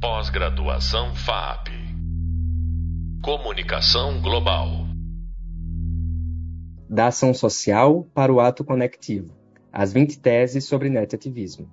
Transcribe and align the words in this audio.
Pós-graduação 0.00 1.14
FAP. 1.14 1.68
Comunicação 3.22 4.18
Global. 4.22 4.86
Da 6.88 7.08
ação 7.08 7.34
social 7.34 8.08
para 8.14 8.32
o 8.32 8.40
ato 8.40 8.64
conectivo. 8.64 9.36
As 9.70 9.92
20 9.92 10.18
teses 10.20 10.64
sobre 10.64 10.88
netativismo. 10.88 11.70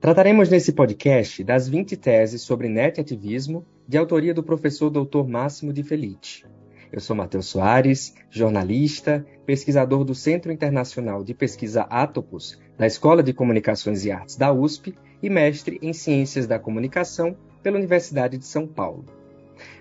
Trataremos 0.00 0.48
nesse 0.48 0.72
podcast 0.72 1.44
das 1.44 1.68
20 1.68 1.94
teses 1.98 2.40
sobre 2.40 2.70
netativismo, 2.70 3.66
de 3.86 3.98
autoria 3.98 4.32
do 4.32 4.42
professor 4.42 4.88
Dr. 4.88 5.28
Máximo 5.28 5.74
de 5.74 5.82
Felice. 5.82 6.46
Eu 6.90 7.00
sou 7.00 7.14
Matheus 7.14 7.48
Soares, 7.48 8.14
jornalista, 8.30 9.26
pesquisador 9.44 10.04
do 10.04 10.14
Centro 10.14 10.50
Internacional 10.50 11.22
de 11.22 11.34
Pesquisa 11.34 11.82
Atopos, 11.82 12.58
da 12.78 12.86
Escola 12.86 13.22
de 13.22 13.34
Comunicações 13.34 14.06
e 14.06 14.10
Artes 14.10 14.36
da 14.36 14.54
USP 14.54 14.94
e 15.24 15.30
mestre 15.30 15.78
em 15.80 15.94
Ciências 15.94 16.46
da 16.46 16.58
Comunicação 16.58 17.34
pela 17.62 17.78
Universidade 17.78 18.36
de 18.36 18.44
São 18.44 18.66
Paulo. 18.66 19.06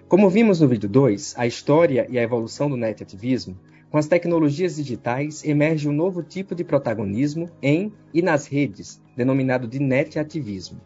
Como 0.08 0.30
vimos 0.30 0.62
no 0.62 0.70
vídeo 0.70 0.88
2, 0.88 1.34
a 1.38 1.46
história 1.46 2.08
e 2.10 2.18
a 2.18 2.22
evolução 2.22 2.70
do 2.70 2.78
netativismo, 2.78 3.60
com 3.90 3.98
as 3.98 4.08
tecnologias 4.08 4.78
digitais 4.78 5.44
emerge 5.44 5.90
um 5.90 5.92
novo 5.92 6.24
tipo 6.24 6.56
de 6.56 6.64
protagonismo 6.64 7.50
em 7.62 7.92
e 8.14 8.22
nas 8.22 8.48
redes, 8.48 9.02
denominado 9.18 9.68
de 9.68 9.80
netativismo. 9.80 10.80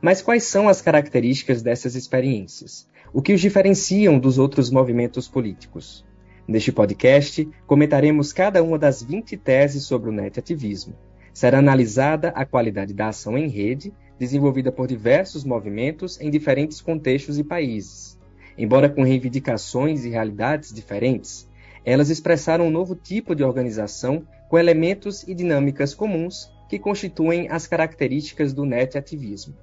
Mas 0.00 0.22
quais 0.22 0.44
são 0.44 0.68
as 0.68 0.80
características 0.80 1.60
dessas 1.60 1.96
experiências? 1.96 2.88
O 3.12 3.20
que 3.20 3.32
os 3.32 3.40
diferenciam 3.40 4.20
dos 4.20 4.38
outros 4.38 4.70
movimentos 4.70 5.26
políticos? 5.26 6.04
Neste 6.46 6.70
podcast, 6.70 7.48
comentaremos 7.66 8.32
cada 8.32 8.62
uma 8.62 8.78
das 8.78 9.02
20 9.02 9.36
teses 9.36 9.82
sobre 9.82 10.10
o 10.10 10.12
netativismo, 10.12 10.94
será 11.36 11.58
analisada 11.58 12.30
a 12.30 12.46
qualidade 12.46 12.94
da 12.94 13.08
ação 13.08 13.36
em 13.36 13.46
rede, 13.46 13.92
desenvolvida 14.18 14.72
por 14.72 14.86
diversos 14.86 15.44
movimentos 15.44 16.18
em 16.18 16.30
diferentes 16.30 16.80
contextos 16.80 17.38
e 17.38 17.44
países. 17.44 18.18
Embora 18.56 18.88
com 18.88 19.02
reivindicações 19.02 20.06
e 20.06 20.08
realidades 20.08 20.72
diferentes, 20.72 21.46
elas 21.84 22.08
expressaram 22.08 22.66
um 22.66 22.70
novo 22.70 22.96
tipo 22.96 23.34
de 23.34 23.44
organização 23.44 24.26
com 24.48 24.58
elementos 24.58 25.28
e 25.28 25.34
dinâmicas 25.34 25.92
comuns 25.92 26.50
que 26.70 26.78
constituem 26.78 27.50
as 27.50 27.66
características 27.66 28.54
do 28.54 28.64
net-ativismo. 28.64 29.54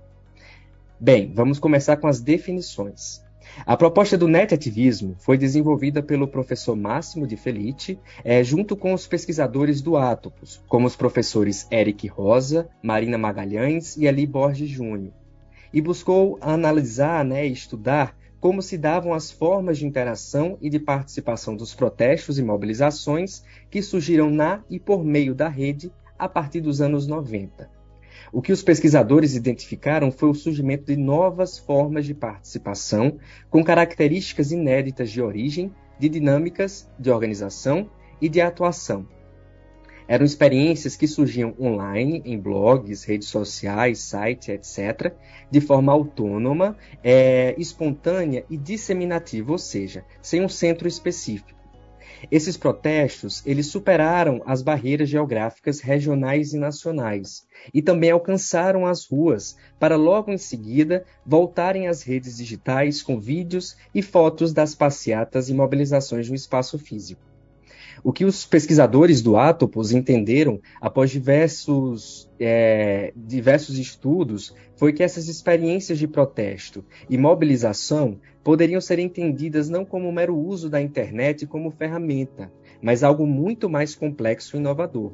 Bem, 1.00 1.34
vamos 1.34 1.58
começar 1.58 1.98
com 1.98 2.06
as 2.06 2.22
definições. 2.22 3.23
A 3.66 3.78
proposta 3.78 4.18
do 4.18 4.28
netativismo 4.28 5.16
foi 5.20 5.38
desenvolvida 5.38 6.02
pelo 6.02 6.28
professor 6.28 6.76
Máximo 6.76 7.28
de 7.28 7.38
Felice, 7.38 8.00
é, 8.24 8.44
junto 8.44 8.76
com 8.76 8.94
os 8.94 9.08
pesquisadores 9.08 9.80
do 9.80 9.96
Atopos, 9.96 10.62
como 10.68 10.88
os 10.88 10.96
professores 10.96 11.68
Eric 11.72 12.08
Rosa, 12.08 12.68
Marina 12.82 13.18
Magalhães 13.18 13.96
e 13.96 14.08
Ali 14.08 14.26
Borges 14.26 14.70
Júnior, 14.70 15.14
e 15.72 15.80
buscou 15.80 16.38
analisar 16.42 17.24
né, 17.24 17.48
e 17.48 17.52
estudar 17.52 18.18
como 18.40 18.62
se 18.62 18.78
davam 18.78 19.14
as 19.14 19.32
formas 19.32 19.78
de 19.78 19.86
interação 19.86 20.58
e 20.60 20.70
de 20.70 20.80
participação 20.80 21.56
dos 21.56 21.74
protestos 21.74 22.38
e 22.38 22.44
mobilizações 22.44 23.44
que 23.70 23.82
surgiram 23.82 24.30
na 24.30 24.62
e 24.70 24.80
por 24.80 25.06
meio 25.06 25.34
da 25.34 25.48
rede 25.48 25.90
a 26.20 26.28
partir 26.28 26.60
dos 26.60 26.82
anos 26.82 27.08
90. 27.08 27.70
O 28.34 28.42
que 28.42 28.52
os 28.52 28.64
pesquisadores 28.64 29.36
identificaram 29.36 30.12
foi 30.12 30.28
o 30.28 30.34
surgimento 30.34 30.86
de 30.86 30.98
novas 30.98 31.60
formas 31.60 32.04
de 32.04 32.16
participação 32.16 33.20
com 33.48 33.64
características 33.64 34.52
inéditas 34.52 35.12
de 35.12 35.22
origem, 35.22 35.72
de 36.00 36.10
dinâmicas, 36.10 36.90
de 36.98 37.12
organização 37.12 37.88
e 38.20 38.28
de 38.28 38.42
atuação. 38.42 39.08
Eram 40.08 40.26
experiências 40.26 40.96
que 40.96 41.08
surgiam 41.08 41.54
online, 41.60 42.24
em 42.26 42.40
blogs, 42.40 43.04
redes 43.04 43.28
sociais, 43.28 44.00
sites, 44.00 44.50
etc., 44.50 45.14
de 45.52 45.62
forma 45.62 45.94
autônoma, 45.94 46.76
é, 47.04 47.54
espontânea 47.60 48.46
e 48.50 48.58
disseminativa, 48.58 49.52
ou 49.52 49.60
seja, 49.60 50.04
sem 50.24 50.44
um 50.44 50.50
centro 50.50 50.88
específico. 50.88 51.63
Esses 52.32 52.56
protestos, 52.56 53.42
eles 53.46 53.68
superaram 53.68 54.42
as 54.46 54.62
barreiras 54.62 55.10
geográficas 55.10 55.82
regionais 55.82 56.54
e 56.54 56.58
nacionais 56.58 57.46
e 57.74 57.82
também 57.82 58.12
alcançaram 58.12 58.86
as 58.86 59.06
ruas 59.06 59.58
para 59.80 59.96
logo 59.96 60.32
em 60.32 60.38
seguida 60.38 61.06
voltarem 61.26 61.88
às 61.88 62.02
redes 62.02 62.38
digitais 62.38 63.02
com 63.02 63.20
vídeos 63.20 63.76
e 63.94 64.02
fotos 64.02 64.54
das 64.54 64.74
passeatas 64.74 65.50
e 65.50 65.54
mobilizações 65.54 66.30
no 66.30 66.36
espaço 66.36 66.80
físico. 66.80 67.33
O 68.02 68.14
que 68.14 68.24
os 68.24 68.46
pesquisadores 68.46 69.22
do 69.22 69.36
Atopos 69.38 69.92
entenderam 69.92 70.62
após 70.80 71.12
diversos, 71.12 72.30
é, 72.40 73.12
diversos 73.16 73.78
estudos 73.78 74.56
foi 74.76 74.94
que 74.94 75.04
essas 75.04 75.28
experiências 75.28 76.00
de 76.00 76.08
protesto 76.08 76.84
e 77.10 77.18
mobilização 77.18 78.20
poderiam 78.44 78.82
ser 78.82 79.00
entendidas 79.00 79.70
não 79.70 79.86
como 79.86 80.12
mero 80.12 80.36
uso 80.36 80.70
da 80.70 80.82
internet 80.82 81.46
como 81.46 81.72
ferramenta, 81.72 82.52
mas 82.82 83.04
algo 83.04 83.28
muito 83.28 83.70
mais 83.70 83.96
complexo 83.96 84.56
e 84.56 84.60
inovador. 84.60 85.14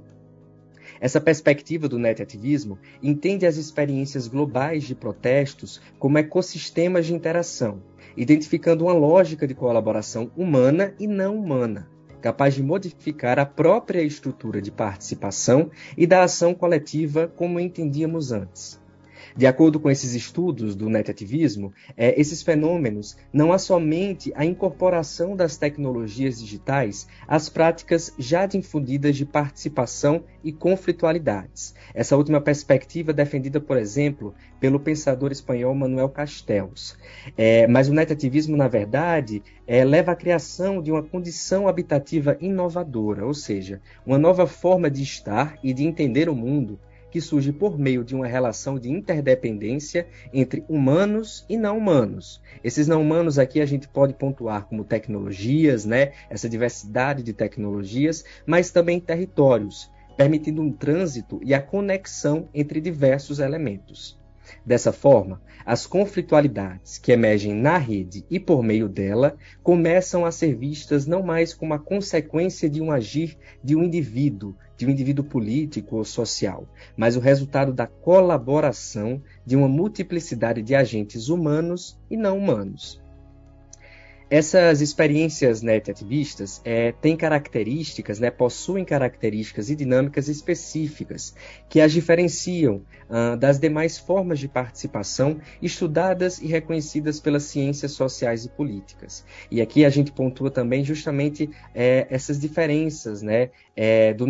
Essa 1.00 1.22
perspectiva 1.22 1.88
do 1.88 2.00
netativismo 2.00 2.78
entende 3.02 3.46
as 3.46 3.58
experiências 3.58 4.28
globais 4.28 4.84
de 4.84 4.96
protestos 4.96 5.82
como 5.98 6.18
ecossistemas 6.18 7.06
de 7.06 7.14
interação, 7.14 7.82
identificando 8.18 8.86
uma 8.86 8.94
lógica 8.94 9.48
de 9.48 9.54
colaboração 9.54 10.32
humana 10.36 10.94
e 11.00 11.08
não 11.08 11.38
humana, 11.38 11.88
capaz 12.22 12.54
de 12.54 12.64
modificar 12.64 13.40
a 13.40 13.46
própria 13.46 14.02
estrutura 14.02 14.62
de 14.62 14.72
participação 14.72 15.72
e 15.98 16.06
da 16.06 16.24
ação 16.24 16.54
coletiva 16.54 17.28
como 17.36 17.60
entendíamos 17.60 18.32
antes. 18.32 18.80
De 19.40 19.48
acordo 19.48 19.80
com 19.80 19.90
esses 19.90 20.16
estudos 20.16 20.76
do 20.76 20.90
netativismo, 20.90 21.72
é, 21.96 22.20
esses 22.20 22.44
fenômenos 22.44 23.16
não 23.32 23.54
há 23.54 23.58
somente 23.58 24.34
a 24.36 24.44
incorporação 24.44 25.34
das 25.34 25.56
tecnologias 25.56 26.42
digitais 26.42 27.08
às 27.26 27.48
práticas 27.48 28.14
já 28.20 28.46
difundidas 28.46 29.16
de 29.16 29.26
participação 29.26 30.26
e 30.44 30.52
conflitualidades. 30.52 31.74
Essa 31.94 32.18
última 32.18 32.42
perspectiva 32.42 33.14
defendida, 33.14 33.62
por 33.62 33.78
exemplo, 33.78 34.36
pelo 34.60 34.78
pensador 34.78 35.32
espanhol 35.32 35.74
Manuel 35.74 36.10
Castells. 36.10 36.98
É, 37.38 37.66
mas 37.66 37.88
o 37.88 37.94
netativismo, 37.94 38.58
na 38.58 38.68
verdade, 38.68 39.42
é, 39.66 39.86
leva 39.86 40.12
à 40.12 40.18
criação 40.18 40.82
de 40.82 40.92
uma 40.92 41.02
condição 41.02 41.66
habitativa 41.66 42.36
inovadora, 42.42 43.26
ou 43.26 43.34
seja, 43.34 43.80
uma 44.06 44.18
nova 44.18 44.46
forma 44.46 44.92
de 44.92 45.02
estar 45.02 45.58
e 45.64 45.74
de 45.74 45.86
entender 45.86 46.28
o 46.28 46.36
mundo 46.36 46.78
que 47.12 47.22
surge 47.22 47.52
por 47.52 47.78
meio 47.78 48.04
de 48.04 48.16
uma 48.16 48.28
relação 48.28 48.78
de 48.78 48.90
interdependência 48.90 50.08
entre 50.34 50.64
humanos 50.70 51.46
e 51.50 51.58
não 51.58 51.78
humanos. 51.78 52.42
Esses 52.64 52.88
não 52.88 53.02
humanos 53.02 53.40
aqui 53.40 53.62
a 53.62 53.66
gente 53.66 53.88
pode 53.88 54.14
pontuar 54.14 54.66
como 54.66 54.84
tecnologias, 54.84 55.86
né? 55.86 56.12
Essa 56.30 56.50
diversidade 56.50 57.24
de 57.24 57.34
tecnologias, 57.34 58.24
mas 58.46 58.72
também 58.72 59.00
territórios, 59.00 59.90
permitindo 60.18 60.62
um 60.62 60.72
trânsito 60.72 61.40
e 61.44 61.54
a 61.54 61.62
conexão 61.62 62.50
entre 62.54 62.82
diversos 62.82 63.40
elementos. 63.40 64.19
Dessa 64.66 64.92
forma, 64.92 65.42
as 65.66 65.86
conflitualidades 65.86 66.98
que 66.98 67.12
emergem 67.12 67.54
na 67.54 67.78
rede 67.78 68.26
e 68.30 68.40
por 68.40 68.64
meio 68.64 68.90
dela 68.90 69.38
começam 69.62 70.26
a 70.26 70.32
ser 70.32 70.56
vistas 70.56 71.06
não 71.06 71.22
mais 71.22 71.54
como 71.54 71.74
a 71.74 71.80
consequência 71.80 72.70
de 72.70 72.82
um 72.82 72.92
agir 72.92 73.38
de 73.64 73.76
um 73.76 73.84
indivíduo, 73.84 74.56
de 74.78 74.86
um 74.86 74.90
indivíduo 74.90 75.26
político 75.26 75.98
ou 75.98 76.06
social, 76.06 76.68
mas 76.96 77.16
o 77.16 77.20
resultado 77.20 77.74
da 77.74 77.86
colaboração 77.86 79.22
de 79.46 79.56
uma 79.56 79.68
multiplicidade 79.68 80.62
de 80.62 80.74
agentes 80.74 81.30
humanos 81.30 82.00
e 82.10 82.18
não 82.18 82.38
humanos. 82.38 83.02
Essas 84.32 84.80
experiências 84.80 85.64
netativistas 85.64 86.62
é, 86.64 86.92
têm 86.92 87.18
características, 87.18 88.20
né, 88.20 88.30
possuem 88.30 88.86
características 88.86 89.72
e 89.72 89.76
dinâmicas 89.76 90.28
específicas 90.28 91.34
que 91.68 91.82
as 91.82 91.92
diferenciam 91.92 92.84
uh, 93.10 93.36
das 93.36 93.60
demais 93.60 93.98
formas 93.98 94.38
de 94.38 94.48
participação 94.48 95.40
estudadas 95.60 96.38
e 96.38 96.46
reconhecidas 96.46 97.20
pelas 97.20 97.44
ciências 97.44 97.94
sociais 97.94 98.46
e 98.46 98.50
políticas. 98.50 99.26
E 99.50 99.62
aqui 99.62 99.84
a 99.84 99.90
gente 99.90 100.12
pontua 100.12 100.52
também 100.52 100.84
justamente 100.86 101.50
é, 101.74 102.06
essas 102.12 102.40
diferenças 102.40 103.24
né, 103.24 103.50
é, 103.76 104.14
do 104.14 104.28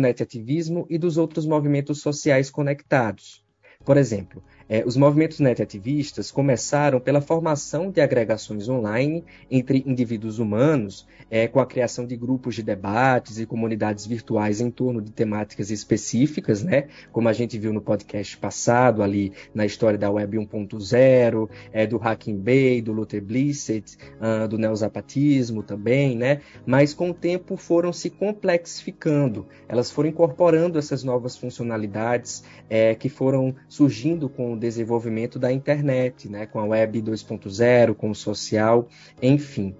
e 0.88 0.96
dos 0.96 1.18
outros 1.18 1.44
movimentos 1.44 2.00
sociais 2.00 2.48
conectados. 2.48 3.44
Por 3.84 3.98
exemplo, 3.98 4.42
é, 4.70 4.84
os 4.86 4.96
movimentos 4.96 5.40
netativistas 5.40 6.30
começaram 6.30 7.00
pela 7.00 7.20
formação 7.20 7.90
de 7.90 8.00
agregações 8.00 8.68
online 8.68 9.24
entre 9.50 9.82
indivíduos 9.84 10.38
humanos, 10.38 11.08
é, 11.28 11.48
com 11.48 11.58
a 11.58 11.66
criação 11.66 12.06
de 12.06 12.16
grupos 12.16 12.54
de 12.54 12.62
debates 12.62 13.40
e 13.40 13.46
comunidades 13.46 14.06
virtuais 14.06 14.60
em 14.60 14.70
torno 14.70 15.02
de 15.02 15.10
temáticas 15.10 15.72
específicas, 15.72 16.62
né? 16.62 16.86
como 17.10 17.28
a 17.28 17.32
gente 17.32 17.58
viu 17.58 17.72
no 17.72 17.80
podcast 17.80 18.36
passado, 18.36 19.02
ali 19.02 19.32
na 19.52 19.66
história 19.66 19.98
da 19.98 20.08
Web 20.08 20.38
1.0, 20.38 21.48
é, 21.72 21.84
do 21.84 21.96
Hacking 21.96 22.38
Bay, 22.38 22.80
do 22.80 22.92
Luther 22.92 23.22
Blissett, 23.22 23.98
uh, 24.20 24.46
do 24.46 24.56
neozapatismo 24.56 25.64
também, 25.64 26.16
né? 26.16 26.42
mas 26.64 26.94
com 26.94 27.10
o 27.10 27.14
tempo 27.14 27.56
foram 27.56 27.92
se 27.92 28.08
complexificando, 28.08 29.46
elas 29.68 29.90
foram 29.90 30.10
incorporando 30.10 30.78
essas 30.78 31.02
novas 31.02 31.36
funcionalidades 31.36 32.44
é, 32.68 32.94
que 32.94 33.08
foram 33.08 33.52
surgindo 33.68 34.28
com 34.28 34.59
desenvolvimento 34.60 35.38
da 35.38 35.52
internet, 35.52 36.28
né, 36.28 36.46
com 36.46 36.60
a 36.60 36.64
web 36.64 37.02
2.0, 37.02 37.94
com 37.94 38.10
o 38.10 38.14
social, 38.14 38.88
enfim. 39.20 39.74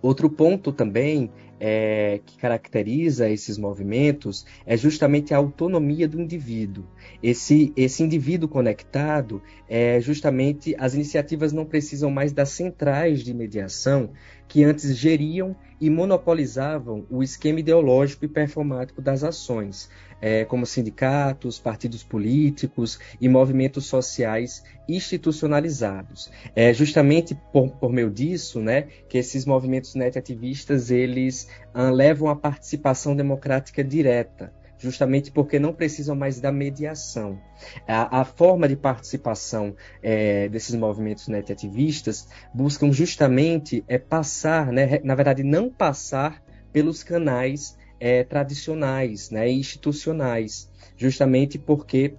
Outro 0.00 0.30
ponto 0.30 0.72
também 0.72 1.30
é, 1.60 2.20
que 2.24 2.38
caracteriza 2.38 3.28
esses 3.28 3.58
movimentos 3.58 4.46
é 4.64 4.76
justamente 4.76 5.34
a 5.34 5.36
autonomia 5.36 6.08
do 6.08 6.18
indivíduo. 6.18 6.84
Esse, 7.22 7.70
esse 7.76 8.02
indivíduo 8.02 8.48
conectado 8.48 9.42
é 9.68 10.00
justamente 10.00 10.74
as 10.78 10.94
iniciativas 10.94 11.52
não 11.52 11.66
precisam 11.66 12.10
mais 12.10 12.32
das 12.32 12.48
centrais 12.48 13.22
de 13.22 13.34
mediação 13.34 14.10
que 14.50 14.64
antes 14.64 14.96
geriam 14.96 15.54
e 15.80 15.88
monopolizavam 15.88 17.06
o 17.08 17.22
esquema 17.22 17.60
ideológico 17.60 18.24
e 18.24 18.28
performático 18.28 19.00
das 19.00 19.22
ações, 19.22 19.88
é, 20.20 20.44
como 20.44 20.66
sindicatos, 20.66 21.60
partidos 21.60 22.02
políticos 22.02 22.98
e 23.20 23.28
movimentos 23.28 23.86
sociais 23.86 24.64
institucionalizados. 24.88 26.32
É 26.54 26.74
justamente 26.74 27.38
por, 27.52 27.70
por 27.76 27.92
meio 27.92 28.10
disso, 28.10 28.60
né, 28.60 28.88
que 29.08 29.18
esses 29.18 29.46
movimentos 29.46 29.94
net-ativistas 29.94 30.90
eles 30.90 31.48
ah, 31.72 31.88
levam 31.88 32.28
à 32.28 32.34
participação 32.34 33.14
democrática 33.14 33.84
direta, 33.84 34.52
justamente 34.80 35.30
porque 35.30 35.58
não 35.58 35.72
precisam 35.72 36.16
mais 36.16 36.40
da 36.40 36.50
mediação. 36.50 37.38
A, 37.86 38.20
a 38.20 38.24
forma 38.24 38.66
de 38.66 38.74
participação 38.74 39.76
é, 40.02 40.48
desses 40.48 40.74
movimentos 40.74 41.28
net-ativistas 41.28 42.28
buscam 42.52 42.90
justamente 42.90 43.84
é, 43.86 43.98
passar, 43.98 44.72
né, 44.72 44.98
na 45.04 45.14
verdade, 45.14 45.42
não 45.44 45.70
passar 45.70 46.42
pelos 46.72 47.02
canais 47.02 47.76
é, 48.00 48.24
tradicionais, 48.24 49.30
né, 49.30 49.48
institucionais, 49.50 50.70
justamente 50.96 51.58
porque 51.58 52.14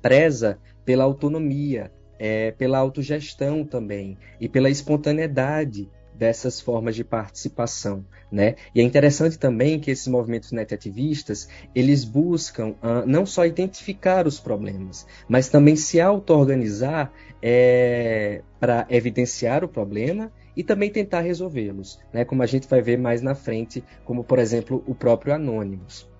preza 0.00 0.58
pela 0.84 1.04
autonomia, 1.04 1.92
é, 2.18 2.52
pela 2.52 2.78
autogestão 2.78 3.64
também 3.64 4.16
e 4.40 4.48
pela 4.48 4.70
espontaneidade 4.70 5.90
dessas 6.22 6.60
formas 6.60 6.94
de 6.94 7.02
participação, 7.02 8.04
né? 8.30 8.54
E 8.72 8.80
é 8.80 8.84
interessante 8.84 9.36
também 9.36 9.80
que 9.80 9.90
esses 9.90 10.06
movimentos 10.06 10.52
net-ativistas, 10.52 11.48
eles 11.74 12.04
buscam 12.04 12.76
uh, 12.80 13.04
não 13.04 13.26
só 13.26 13.44
identificar 13.44 14.24
os 14.24 14.38
problemas, 14.38 15.04
mas 15.28 15.48
também 15.48 15.74
se 15.74 16.00
auto-organizar 16.00 17.12
é, 17.42 18.40
para 18.60 18.86
evidenciar 18.88 19.64
o 19.64 19.68
problema 19.68 20.30
e 20.56 20.62
também 20.62 20.90
tentar 20.90 21.22
resolvê-los, 21.22 21.98
né? 22.12 22.24
Como 22.24 22.40
a 22.40 22.46
gente 22.46 22.68
vai 22.68 22.80
ver 22.80 22.96
mais 22.96 23.20
na 23.20 23.34
frente, 23.34 23.82
como 24.04 24.22
por 24.22 24.38
exemplo 24.38 24.80
o 24.86 24.94
próprio 24.94 25.34
Anonymous. 25.34 26.11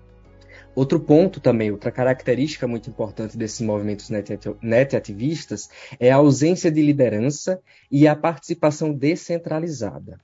Outro 0.75 0.99
ponto 0.99 1.39
também, 1.39 1.71
outra 1.71 1.91
característica 1.91 2.67
muito 2.67 2.89
importante 2.89 3.37
desses 3.37 3.61
movimentos 3.61 4.09
net-ativistas 4.09 5.69
é 5.99 6.11
a 6.11 6.15
ausência 6.15 6.71
de 6.71 6.81
liderança 6.81 7.61
e 7.91 8.07
a 8.07 8.15
participação 8.15 8.91
descentralizada. 8.91 10.19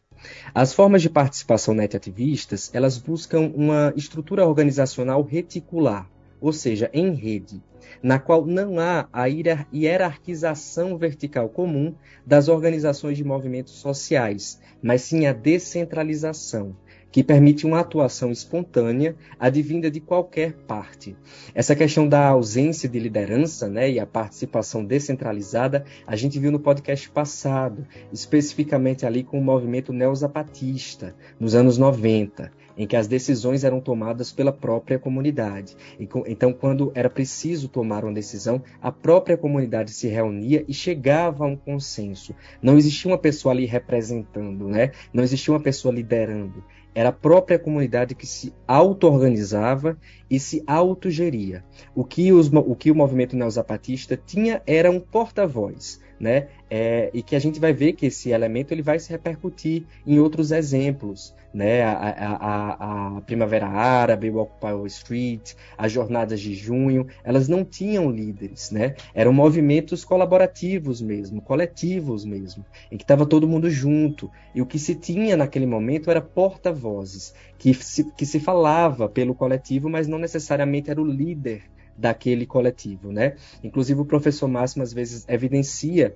As 0.53 0.73
formas 0.73 1.03
de 1.03 1.09
participação 1.09 1.75
net-ativistas, 1.75 2.71
elas 2.73 2.97
buscam 2.97 3.51
uma 3.55 3.93
estrutura 3.95 4.45
organizacional 4.45 5.21
reticular, 5.21 6.09
ou 6.41 6.51
seja, 6.51 6.89
em 6.93 7.13
rede, 7.13 7.61
na 8.01 8.17
qual 8.17 8.45
não 8.45 8.79
há 8.79 9.07
a 9.13 9.25
hierarquização 9.27 10.97
vertical 10.97 11.47
comum 11.49 11.93
das 12.25 12.47
organizações 12.47 13.17
de 13.17 13.23
movimentos 13.23 13.73
sociais, 13.73 14.59
mas 14.81 15.03
sim 15.03 15.27
a 15.27 15.33
descentralização, 15.33 16.75
que 17.11 17.23
permite 17.23 17.65
uma 17.65 17.79
atuação 17.79 18.31
espontânea, 18.31 19.15
advinda 19.39 19.89
de 19.89 19.99
qualquer 19.99 20.53
parte. 20.53 21.15
Essa 21.53 21.75
questão 21.75 22.07
da 22.07 22.27
ausência 22.27 22.87
de 22.87 22.99
liderança 22.99 23.67
né, 23.67 23.89
e 23.89 23.99
a 23.99 24.05
participação 24.05 24.83
descentralizada, 24.83 25.85
a 26.05 26.15
gente 26.15 26.39
viu 26.39 26.51
no 26.51 26.59
podcast 26.59 27.09
passado, 27.09 27.87
especificamente 28.11 29.05
ali 29.05 29.23
com 29.23 29.39
o 29.39 29.43
movimento 29.43 29.91
neozapatista, 29.91 31.15
nos 31.39 31.55
anos 31.55 31.77
90 31.77 32.59
em 32.79 32.87
que 32.87 32.95
as 32.95 33.07
decisões 33.07 33.65
eram 33.65 33.81
tomadas 33.81 34.31
pela 34.31 34.53
própria 34.53 34.97
comunidade. 34.97 35.75
Então, 35.99 36.53
quando 36.53 36.93
era 36.95 37.09
preciso 37.09 37.67
tomar 37.67 38.05
uma 38.05 38.13
decisão, 38.13 38.63
a 38.81 38.89
própria 38.89 39.35
comunidade 39.35 39.91
se 39.91 40.07
reunia 40.07 40.63
e 40.65 40.73
chegava 40.73 41.43
a 41.43 41.47
um 41.47 41.57
consenso. 41.57 42.33
Não 42.61 42.77
existia 42.77 43.11
uma 43.11 43.17
pessoa 43.17 43.53
ali 43.53 43.65
representando, 43.65 44.69
né? 44.69 44.91
Não 45.13 45.21
existia 45.21 45.53
uma 45.53 45.59
pessoa 45.59 45.93
liderando. 45.93 46.63
Era 46.93 47.09
a 47.09 47.13
própria 47.13 47.59
comunidade 47.59 48.15
que 48.15 48.25
se 48.25 48.53
auto-organizava 48.67 49.97
e 50.29 50.39
se 50.39 50.63
autogeria. 50.65 51.63
O 51.95 52.03
que, 52.03 52.31
os, 52.31 52.51
o 52.51 52.75
que 52.75 52.91
o 52.91 52.95
movimento 52.95 53.35
neozapatista 53.35 54.17
tinha 54.17 54.61
era 54.65 54.89
um 54.89 54.99
porta-voz 54.99 56.01
né? 56.19 56.47
É, 56.69 57.09
e 57.13 57.23
que 57.23 57.35
a 57.35 57.39
gente 57.39 57.59
vai 57.59 57.73
ver 57.73 57.93
que 57.93 58.07
esse 58.07 58.29
elemento 58.29 58.73
ele 58.73 58.81
vai 58.81 58.99
se 58.99 59.09
repercutir 59.09 59.83
em 60.05 60.19
outros 60.19 60.51
exemplos, 60.51 61.33
né? 61.53 61.83
A, 61.83 61.93
a, 61.93 63.17
a, 63.17 63.21
Primavera 63.21 63.67
Árabe, 63.67 64.29
o 64.29 64.37
Occupy 64.37 64.73
Wall 64.73 64.87
Street, 64.87 65.53
as 65.77 65.91
Jornadas 65.91 66.39
de 66.39 66.53
Junho, 66.53 67.07
elas 67.23 67.47
não 67.47 67.63
tinham 67.63 68.11
líderes, 68.11 68.69
né? 68.69 68.95
Eram 69.13 69.33
movimentos 69.33 70.03
colaborativos 70.03 71.01
mesmo, 71.01 71.41
coletivos 71.41 72.25
mesmo, 72.25 72.65
em 72.91 72.97
que 72.97 73.03
estava 73.03 73.25
todo 73.25 73.47
mundo 73.47 73.69
junto. 73.69 74.29
E 74.53 74.61
o 74.61 74.65
que 74.65 74.77
se 74.77 74.93
tinha 74.95 75.37
naquele 75.37 75.65
momento 75.65 76.11
era 76.11 76.21
porta-vozes, 76.21 77.33
que 77.57 77.73
se, 77.73 78.03
que 78.11 78.25
se 78.25 78.39
falava 78.39 79.07
pelo 79.07 79.33
coletivo, 79.33 79.89
mas 79.89 80.07
não 80.07 80.19
necessariamente 80.19 80.91
era 80.91 81.01
o 81.01 81.05
líder 81.05 81.63
daquele 81.99 82.45
coletivo, 82.45 83.11
né? 83.11 83.35
Inclusive 83.63 83.99
o 83.99 84.05
professor 84.05 84.47
Máximo 84.47 84.83
às 84.83 84.93
vezes 84.93 85.25
evidencia 85.27 86.15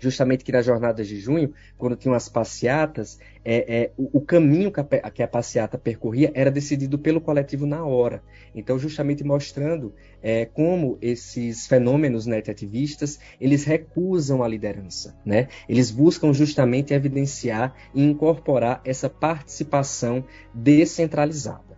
justamente 0.00 0.42
que 0.42 0.50
nas 0.50 0.64
jornadas 0.64 1.06
de 1.06 1.20
junho, 1.20 1.52
quando 1.76 1.94
tinham 1.94 2.14
as 2.14 2.28
passeatas, 2.28 3.18
é, 3.44 3.82
é, 3.82 3.92
o, 3.96 4.18
o, 4.18 4.20
caminho 4.20 4.72
que 4.72 4.80
a, 4.80 5.10
que 5.10 5.22
a, 5.22 5.28
passeata 5.28 5.76
percorria 5.76 6.32
era 6.34 6.50
decidido 6.50 6.98
pelo 6.98 7.20
coletivo 7.20 7.66
na 7.66 7.84
hora. 7.84 8.22
Então, 8.54 8.78
justamente 8.78 9.22
mostrando 9.22 9.94
é, 10.22 10.46
como 10.46 10.96
esses 11.02 11.66
fenômenos 11.66 12.24
net-ativistas, 12.26 13.20
eles 13.38 13.64
recusam 13.64 14.42
a 14.42 14.48
liderança, 14.48 15.14
né? 15.24 15.48
Eles 15.68 15.90
buscam 15.90 16.32
justamente 16.32 16.94
evidenciar 16.94 17.74
e 17.94 18.02
incorporar 18.02 18.80
essa 18.84 19.08
participação 19.08 20.24
descentralizada. 20.54 21.69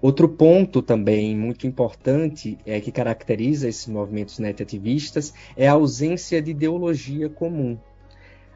Outro 0.00 0.28
ponto 0.28 0.80
também 0.80 1.36
muito 1.36 1.66
importante 1.66 2.56
é, 2.64 2.80
que 2.80 2.92
caracteriza 2.92 3.68
esses 3.68 3.88
movimentos 3.88 4.38
net-ativistas 4.38 5.34
é 5.56 5.66
a 5.66 5.72
ausência 5.72 6.40
de 6.40 6.52
ideologia 6.52 7.28
comum. 7.28 7.76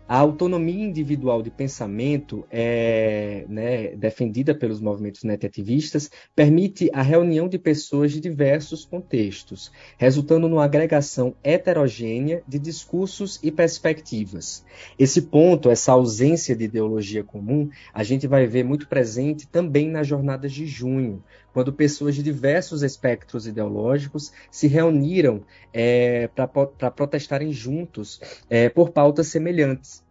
A 0.09 0.19
autonomia 0.19 0.85
individual 0.85 1.43
de 1.43 1.51
pensamento, 1.51 2.45
é, 2.51 3.47
né, 3.49 3.97
defendida 3.97 4.55
pelos 4.55 4.81
movimentos 4.81 5.23
net-ativistas, 5.23 6.11
permite 6.35 6.91
a 6.93 7.03
reunião 7.03 7.49
de 7.49 7.59
pessoas 7.59 8.13
de 8.13 8.21
diversos 8.21 8.85
contextos, 8.85 9.73
resultando 9.97 10.49
numa 10.49 10.65
agregação 10.65 11.35
heterogênea 11.43 12.43
de 12.47 12.59
discursos 12.59 13.39
e 13.43 13.51
perspectivas. 13.51 14.65
Esse 14.99 15.23
ponto, 15.23 15.71
essa 15.71 15.93
ausência 15.93 16.55
de 16.55 16.65
ideologia 16.65 17.25
comum, 17.25 17.71
a 17.95 18.03
gente 18.03 18.27
vai 18.27 18.47
ver 18.47 18.65
muito 18.65 18.89
presente 18.89 19.47
também 19.47 19.89
nas 19.89 20.07
jornadas 20.07 20.53
de 20.53 20.67
junho, 20.67 21.23
quando 21.53 21.73
pessoas 21.73 22.15
de 22.15 22.23
diversos 22.23 22.83
espectros 22.83 23.47
ideológicos 23.47 24.33
se 24.51 24.67
reuniram 24.67 25.43
é, 25.73 26.29
para 26.29 26.91
protestarem 26.91 27.53
juntos 27.53 28.21
é, 28.49 28.69
por 28.69 28.91
pautas 28.91 29.29
semelhantes. 29.29 30.03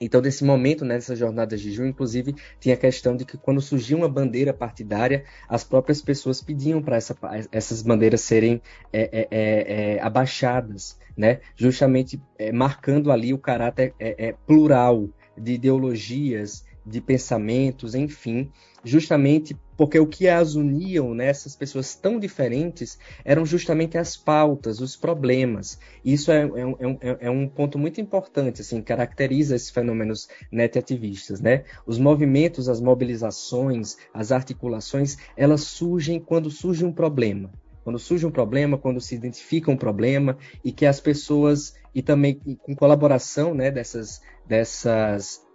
Então, 0.00 0.20
nesse 0.20 0.44
momento, 0.44 0.84
nessas 0.84 1.18
jornadas 1.18 1.60
de 1.60 1.72
junho, 1.72 1.88
inclusive, 1.88 2.34
tinha 2.60 2.74
a 2.74 2.78
questão 2.78 3.16
de 3.16 3.24
que 3.24 3.36
quando 3.36 3.60
surgia 3.60 3.96
uma 3.96 4.08
bandeira 4.08 4.52
partidária, 4.52 5.24
as 5.48 5.64
próprias 5.64 6.00
pessoas 6.00 6.40
pediam 6.40 6.80
para 6.80 6.96
essa, 6.96 7.16
essas 7.50 7.82
bandeiras 7.82 8.20
serem 8.20 8.62
é, 8.92 9.00
é, 9.02 9.28
é, 9.30 9.94
é 9.96 10.00
abaixadas, 10.00 10.98
né? 11.16 11.40
justamente 11.56 12.20
é, 12.38 12.52
marcando 12.52 13.10
ali 13.10 13.34
o 13.34 13.38
caráter 13.38 13.92
é, 13.98 14.34
plural 14.46 15.08
de 15.36 15.52
ideologias, 15.54 16.64
de 16.88 17.00
pensamentos, 17.00 17.94
enfim, 17.94 18.50
justamente 18.82 19.56
porque 19.76 19.98
o 19.98 20.06
que 20.06 20.26
as 20.28 20.54
uniam 20.54 21.14
nessas 21.14 21.52
né, 21.52 21.58
pessoas 21.58 21.94
tão 21.94 22.18
diferentes 22.18 22.98
eram 23.24 23.46
justamente 23.46 23.96
as 23.96 24.16
pautas, 24.16 24.80
os 24.80 24.96
problemas. 24.96 25.78
Isso 26.04 26.32
é, 26.32 26.42
é, 26.42 27.08
é, 27.08 27.16
é 27.26 27.30
um 27.30 27.48
ponto 27.48 27.78
muito 27.78 28.00
importante, 28.00 28.60
assim, 28.60 28.82
caracteriza 28.82 29.54
esses 29.54 29.70
fenômenos 29.70 30.28
net-ativistas, 30.50 31.40
né? 31.40 31.64
Os 31.86 31.98
movimentos, 31.98 32.68
as 32.68 32.80
mobilizações, 32.80 33.96
as 34.12 34.32
articulações, 34.32 35.16
elas 35.36 35.62
surgem 35.62 36.18
quando 36.18 36.50
surge 36.50 36.84
um 36.84 36.92
problema. 36.92 37.50
Quando 37.84 37.98
surge 37.98 38.26
um 38.26 38.30
problema, 38.30 38.76
quando 38.76 39.00
se 39.00 39.14
identifica 39.14 39.70
um 39.70 39.76
problema 39.76 40.36
e 40.64 40.72
que 40.72 40.84
as 40.84 41.00
pessoas 41.00 41.74
e 41.94 42.02
também 42.02 42.34
com 42.34 42.74
colaboração, 42.74 43.54
né, 43.54 43.70
dessas 43.70 44.20
dessas 44.46 45.46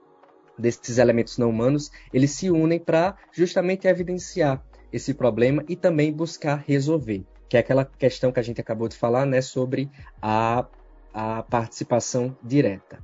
desses 0.58 0.98
elementos 0.98 1.38
não 1.38 1.50
humanos, 1.50 1.92
eles 2.12 2.32
se 2.32 2.50
unem 2.50 2.80
para 2.80 3.16
justamente 3.32 3.88
evidenciar 3.88 4.64
esse 4.92 5.14
problema 5.14 5.64
e 5.68 5.76
também 5.76 6.12
buscar 6.14 6.64
resolver, 6.68 7.24
que 7.50 7.58
é 7.58 7.60
aquela 7.60 7.86
questão 7.86 8.32
que 8.32 8.40
a 8.40 8.44
gente 8.44 8.62
acabou 8.62 8.88
de 8.88 8.96
falar, 8.96 9.26
né, 9.26 9.42
sobre 9.42 9.90
a, 10.22 10.68
a 11.14 11.44
participação 11.44 12.38
direta. 12.44 13.00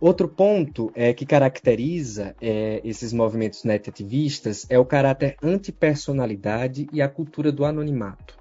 Outro 0.00 0.28
ponto 0.28 0.92
é, 0.94 1.12
que 1.12 1.26
caracteriza 1.26 2.36
é, 2.40 2.80
esses 2.84 3.12
movimentos 3.12 3.64
net-ativistas 3.64 4.64
é 4.70 4.78
o 4.78 4.84
caráter 4.84 5.36
antipersonalidade 5.42 6.88
e 6.92 7.02
a 7.02 7.08
cultura 7.08 7.50
do 7.50 7.64
anonimato. 7.64 8.38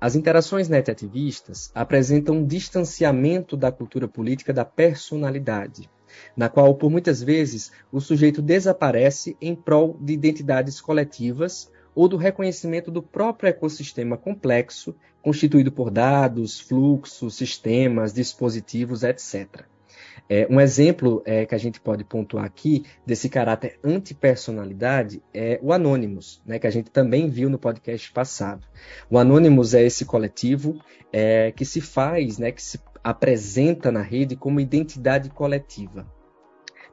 As 0.00 0.16
interações 0.16 0.68
net-ativistas 0.68 1.70
apresentam 1.74 2.36
um 2.36 2.46
distanciamento 2.46 3.56
da 3.56 3.70
cultura 3.70 4.08
política 4.08 4.52
da 4.52 4.64
personalidade, 4.64 5.88
na 6.36 6.48
qual, 6.48 6.74
por 6.74 6.90
muitas 6.90 7.22
vezes, 7.22 7.70
o 7.92 8.00
sujeito 8.00 8.40
desaparece 8.40 9.36
em 9.40 9.54
prol 9.54 9.96
de 10.00 10.12
identidades 10.12 10.80
coletivas 10.80 11.70
ou 11.94 12.08
do 12.08 12.16
reconhecimento 12.16 12.90
do 12.90 13.02
próprio 13.02 13.48
ecossistema 13.48 14.16
complexo, 14.16 14.94
constituído 15.22 15.70
por 15.70 15.90
dados, 15.90 16.60
fluxos, 16.60 17.34
sistemas, 17.34 18.12
dispositivos, 18.12 19.02
etc. 19.02 19.64
É, 20.28 20.46
um 20.48 20.60
exemplo 20.60 21.22
é, 21.24 21.44
que 21.44 21.56
a 21.56 21.58
gente 21.58 21.80
pode 21.80 22.04
pontuar 22.04 22.44
aqui 22.44 22.84
desse 23.04 23.28
caráter 23.28 23.80
antipersonalidade 23.82 25.20
é 25.34 25.58
o 25.60 25.72
Anonymous, 25.72 26.40
né, 26.46 26.56
que 26.56 26.68
a 26.68 26.70
gente 26.70 26.88
também 26.88 27.28
viu 27.28 27.50
no 27.50 27.58
podcast 27.58 28.12
passado. 28.12 28.64
O 29.10 29.18
Anonymous 29.18 29.74
é 29.74 29.82
esse 29.82 30.04
coletivo 30.04 30.80
é, 31.12 31.50
que 31.50 31.64
se 31.64 31.80
faz, 31.80 32.38
né, 32.38 32.52
que 32.52 32.62
se 32.62 32.78
apresenta 33.02 33.90
na 33.90 34.02
rede 34.02 34.36
como 34.36 34.60
identidade 34.60 35.30
coletiva. 35.30 36.06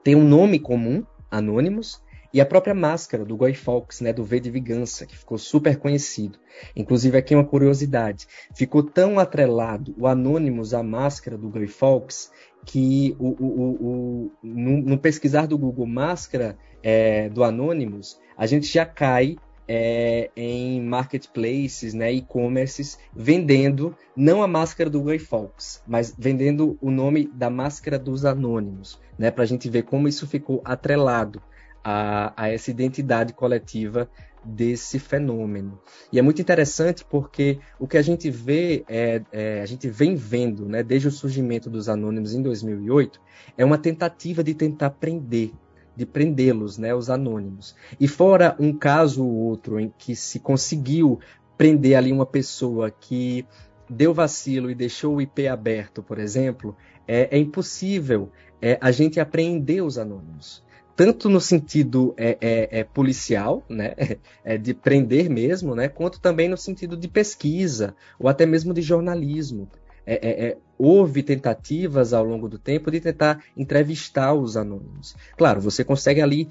Tem 0.03 0.15
um 0.15 0.23
nome 0.23 0.59
comum, 0.59 1.03
Anonymous, 1.29 2.01
e 2.33 2.41
a 2.41 2.45
própria 2.45 2.75
máscara 2.75 3.23
do 3.23 3.37
Guy 3.37 3.53
Fawkes, 3.53 4.01
né, 4.01 4.11
do 4.11 4.23
V 4.23 4.39
de 4.39 4.51
Vingança, 4.51 5.05
que 5.05 5.17
ficou 5.17 5.37
super 5.37 5.77
conhecido. 5.77 6.37
Inclusive, 6.75 7.17
aqui 7.17 7.33
uma 7.33 7.45
curiosidade: 7.45 8.27
ficou 8.53 8.83
tão 8.83 9.17
atrelado 9.17 9.95
o 9.97 10.07
Anonymous 10.07 10.73
à 10.73 10.83
máscara 10.83 11.37
do 11.37 11.49
Guy 11.49 11.67
Fawkes 11.67 12.31
que 12.65 13.15
o, 13.17 13.29
o, 13.29 13.71
o, 13.79 14.31
no, 14.43 14.81
no, 14.81 14.97
pesquisar 14.97 15.47
do 15.47 15.57
Google 15.57 15.87
máscara 15.87 16.57
é, 16.83 17.29
do 17.29 17.43
Anonymous, 17.43 18.19
a 18.37 18.45
gente 18.45 18.67
já 18.67 18.85
cai 18.85 19.37
é, 19.67 20.29
em 20.35 20.81
marketplaces, 20.81 21.93
né, 21.93 22.11
e-commerces, 22.13 22.97
vendendo 23.13 23.95
não 24.15 24.41
a 24.41 24.47
máscara 24.47 24.89
do 24.89 25.01
Guy 25.01 25.19
Fawkes, 25.19 25.81
mas 25.85 26.15
vendendo 26.17 26.77
o 26.81 26.89
nome 26.89 27.29
da 27.33 27.49
máscara 27.49 27.99
dos 27.99 28.25
anônimos, 28.25 28.99
né, 29.17 29.29
para 29.29 29.43
a 29.43 29.47
gente 29.47 29.69
ver 29.69 29.83
como 29.83 30.07
isso 30.07 30.25
ficou 30.25 30.61
atrelado 30.63 31.41
a, 31.83 32.33
a 32.35 32.49
essa 32.49 32.71
identidade 32.71 33.33
coletiva 33.33 34.09
desse 34.43 34.97
fenômeno. 34.97 35.79
E 36.11 36.17
é 36.17 36.21
muito 36.21 36.41
interessante 36.41 37.03
porque 37.03 37.59
o 37.79 37.87
que 37.87 37.97
a 37.97 38.01
gente 38.01 38.29
vê, 38.29 38.83
é, 38.87 39.21
é, 39.31 39.61
a 39.61 39.65
gente 39.65 39.89
vem 39.89 40.15
vendo, 40.15 40.65
né, 40.67 40.81
desde 40.81 41.07
o 41.07 41.11
surgimento 41.11 41.69
dos 41.69 41.89
anônimos 41.89 42.33
em 42.33 42.41
2008, 42.41 43.19
é 43.57 43.65
uma 43.65 43.77
tentativa 43.77 44.43
de 44.43 44.53
tentar 44.53 44.91
prender, 44.91 45.51
de 45.97 46.05
prendê-los, 46.05 46.77
né, 46.77 46.93
os 46.93 47.09
anônimos. 47.09 47.75
E 47.99 48.07
fora 48.07 48.55
um 48.59 48.71
caso 48.71 49.25
ou 49.25 49.33
outro 49.33 49.79
em 49.79 49.91
que 49.97 50.15
se 50.15 50.39
conseguiu 50.39 51.19
prender 51.57 51.97
ali 51.97 52.11
uma 52.11 52.25
pessoa 52.25 52.91
que 52.91 53.43
deu 53.89 54.13
vacilo 54.13 54.69
e 54.69 54.75
deixou 54.75 55.15
o 55.15 55.21
IP 55.21 55.47
aberto, 55.47 56.03
por 56.03 56.19
exemplo, 56.19 56.77
é, 57.07 57.35
é 57.35 57.39
impossível 57.39 58.29
é, 58.61 58.77
a 58.79 58.91
gente 58.91 59.19
apreender 59.19 59.83
os 59.83 59.97
anônimos 59.97 60.63
tanto 60.97 61.29
no 61.29 61.39
sentido 61.39 62.15
é, 62.17 62.39
é, 62.41 62.79
é 62.79 62.83
policial, 62.83 63.63
né, 63.69 63.93
é 64.43 64.57
de 64.57 64.73
prender 64.73 65.29
mesmo, 65.29 65.75
né, 65.75 65.87
quanto 65.87 66.19
também 66.19 66.49
no 66.49 66.57
sentido 66.57 66.97
de 66.97 67.07
pesquisa 67.07 67.95
ou 68.19 68.27
até 68.27 68.47
mesmo 68.47 68.73
de 68.73 68.81
jornalismo. 68.81 69.69
É, 70.07 70.15
é, 70.15 70.47
é, 70.47 70.57
houve 70.77 71.23
tentativas 71.23 72.13
ao 72.13 72.23
longo 72.23 72.47
do 72.47 72.59
tempo 72.59 72.91
de 72.91 72.99
tentar 72.99 73.43
entrevistar 73.55 74.33
os 74.33 74.55
anônimos. 74.55 75.15
Claro, 75.37 75.59
você 75.61 75.83
consegue 75.83 76.21
ali 76.21 76.47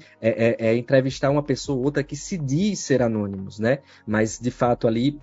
entrevistar 0.75 1.29
uma 1.29 1.43
pessoa 1.43 1.77
ou 1.77 1.85
outra 1.85 2.03
que 2.03 2.15
se 2.15 2.37
diz 2.37 2.79
ser 2.79 3.01
anônimos, 3.01 3.59
né? 3.59 3.79
Mas 4.05 4.39
de 4.39 4.51
fato 4.51 4.87
ali 4.87 5.19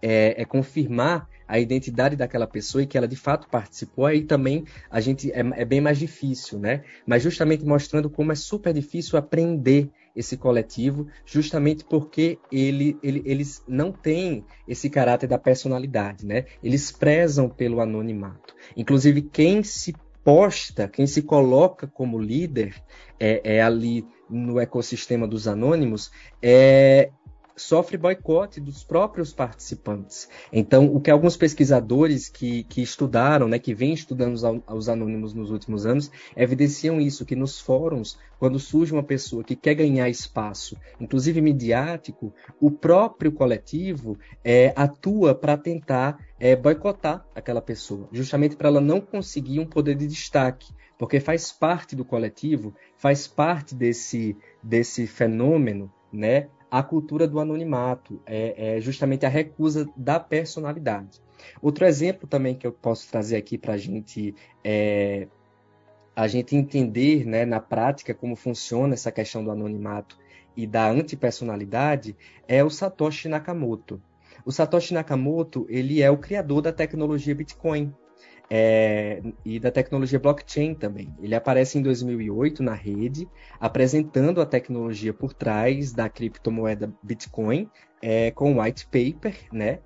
é, 0.00 0.44
confirmar 0.44 1.28
a 1.48 1.58
identidade 1.58 2.14
daquela 2.14 2.46
pessoa 2.46 2.82
e 2.82 2.86
que 2.86 2.98
ela 2.98 3.08
de 3.08 3.16
fato 3.16 3.48
participou, 3.48 4.04
aí 4.04 4.22
também 4.22 4.64
a 4.90 5.00
gente 5.00 5.32
é, 5.32 5.40
é, 5.56 5.64
bem 5.64 5.80
mais 5.80 5.98
difícil, 5.98 6.58
né? 6.58 6.84
Mas 7.06 7.22
justamente 7.22 7.64
mostrando 7.64 8.10
como 8.10 8.30
é 8.30 8.34
super 8.34 8.74
difícil 8.74 9.18
aprender 9.18 9.90
esse 10.18 10.36
coletivo, 10.36 11.06
justamente 11.24 11.84
porque 11.84 12.40
ele, 12.50 12.98
ele, 13.04 13.22
eles 13.24 13.62
não 13.68 13.92
têm 13.92 14.44
esse 14.66 14.90
caráter 14.90 15.28
da 15.28 15.38
personalidade, 15.38 16.26
né? 16.26 16.46
Eles 16.60 16.90
prezam 16.90 17.48
pelo 17.48 17.80
anonimato. 17.80 18.52
Inclusive, 18.76 19.22
quem 19.22 19.62
se 19.62 19.94
posta, 20.24 20.88
quem 20.88 21.06
se 21.06 21.22
coloca 21.22 21.86
como 21.86 22.18
líder 22.18 22.74
é, 23.18 23.58
é 23.58 23.62
ali 23.62 24.04
no 24.28 24.58
ecossistema 24.58 25.26
dos 25.26 25.46
anônimos, 25.46 26.10
é, 26.42 27.10
sofre 27.58 27.98
boicote 27.98 28.60
dos 28.60 28.84
próprios 28.84 29.32
participantes. 29.32 30.28
Então, 30.52 30.86
o 30.94 31.00
que 31.00 31.10
alguns 31.10 31.36
pesquisadores 31.36 32.28
que, 32.28 32.62
que 32.64 32.80
estudaram, 32.80 33.48
né, 33.48 33.58
que 33.58 33.74
vêm 33.74 33.92
estudando 33.92 34.34
os, 34.34 34.42
os 34.68 34.88
anônimos 34.88 35.34
nos 35.34 35.50
últimos 35.50 35.84
anos, 35.84 36.10
evidenciam 36.36 37.00
isso, 37.00 37.26
que 37.26 37.36
nos 37.36 37.60
fóruns, 37.60 38.18
quando 38.38 38.58
surge 38.58 38.92
uma 38.92 39.02
pessoa 39.02 39.42
que 39.42 39.56
quer 39.56 39.74
ganhar 39.74 40.08
espaço, 40.08 40.76
inclusive 41.00 41.40
midiático, 41.40 42.32
o 42.60 42.70
próprio 42.70 43.32
coletivo 43.32 44.16
é, 44.44 44.72
atua 44.76 45.34
para 45.34 45.56
tentar 45.56 46.18
é, 46.38 46.54
boicotar 46.54 47.26
aquela 47.34 47.60
pessoa, 47.60 48.08
justamente 48.12 48.56
para 48.56 48.68
ela 48.68 48.80
não 48.80 49.00
conseguir 49.00 49.58
um 49.58 49.66
poder 49.66 49.96
de 49.96 50.06
destaque, 50.06 50.72
porque 50.96 51.20
faz 51.20 51.52
parte 51.52 51.96
do 51.96 52.04
coletivo, 52.04 52.74
faz 52.96 53.26
parte 53.26 53.74
desse, 53.74 54.36
desse 54.62 55.06
fenômeno, 55.06 55.92
né, 56.12 56.48
a 56.70 56.82
cultura 56.82 57.26
do 57.26 57.40
anonimato, 57.40 58.20
é, 58.26 58.76
é 58.76 58.80
justamente 58.80 59.24
a 59.24 59.28
recusa 59.28 59.88
da 59.96 60.20
personalidade. 60.20 61.20
Outro 61.62 61.86
exemplo 61.86 62.28
também 62.28 62.54
que 62.54 62.66
eu 62.66 62.72
posso 62.72 63.10
trazer 63.10 63.36
aqui 63.36 63.56
para 63.56 63.76
gente 63.76 64.34
é, 64.62 65.28
a 66.14 66.26
gente 66.26 66.56
entender 66.56 67.24
né, 67.24 67.44
na 67.44 67.60
prática 67.60 68.12
como 68.12 68.34
funciona 68.34 68.94
essa 68.94 69.12
questão 69.12 69.44
do 69.44 69.50
anonimato 69.52 70.18
e 70.56 70.66
da 70.66 70.90
antipersonalidade 70.90 72.16
é 72.48 72.64
o 72.64 72.68
Satoshi 72.68 73.28
Nakamoto. 73.28 74.02
O 74.44 74.50
Satoshi 74.50 74.92
Nakamoto 74.92 75.64
ele 75.68 76.02
é 76.02 76.10
o 76.10 76.18
criador 76.18 76.60
da 76.60 76.72
tecnologia 76.72 77.34
Bitcoin 77.34 77.94
é, 78.50 79.22
e 79.44 79.58
da 79.60 79.70
tecnologia 79.70 80.18
blockchain 80.18 80.74
também. 80.74 81.14
Ele 81.20 81.34
aparece 81.34 81.78
em 81.78 81.82
2008 81.82 82.62
na 82.62 82.74
rede, 82.74 83.28
apresentando 83.60 84.40
a 84.40 84.46
tecnologia 84.46 85.12
por 85.12 85.34
trás 85.34 85.92
da 85.92 86.08
criptomoeda 86.08 86.92
Bitcoin 87.02 87.68
é, 88.00 88.30
com 88.30 88.60
white 88.60 88.86
paper, 88.86 89.36
né? 89.52 89.80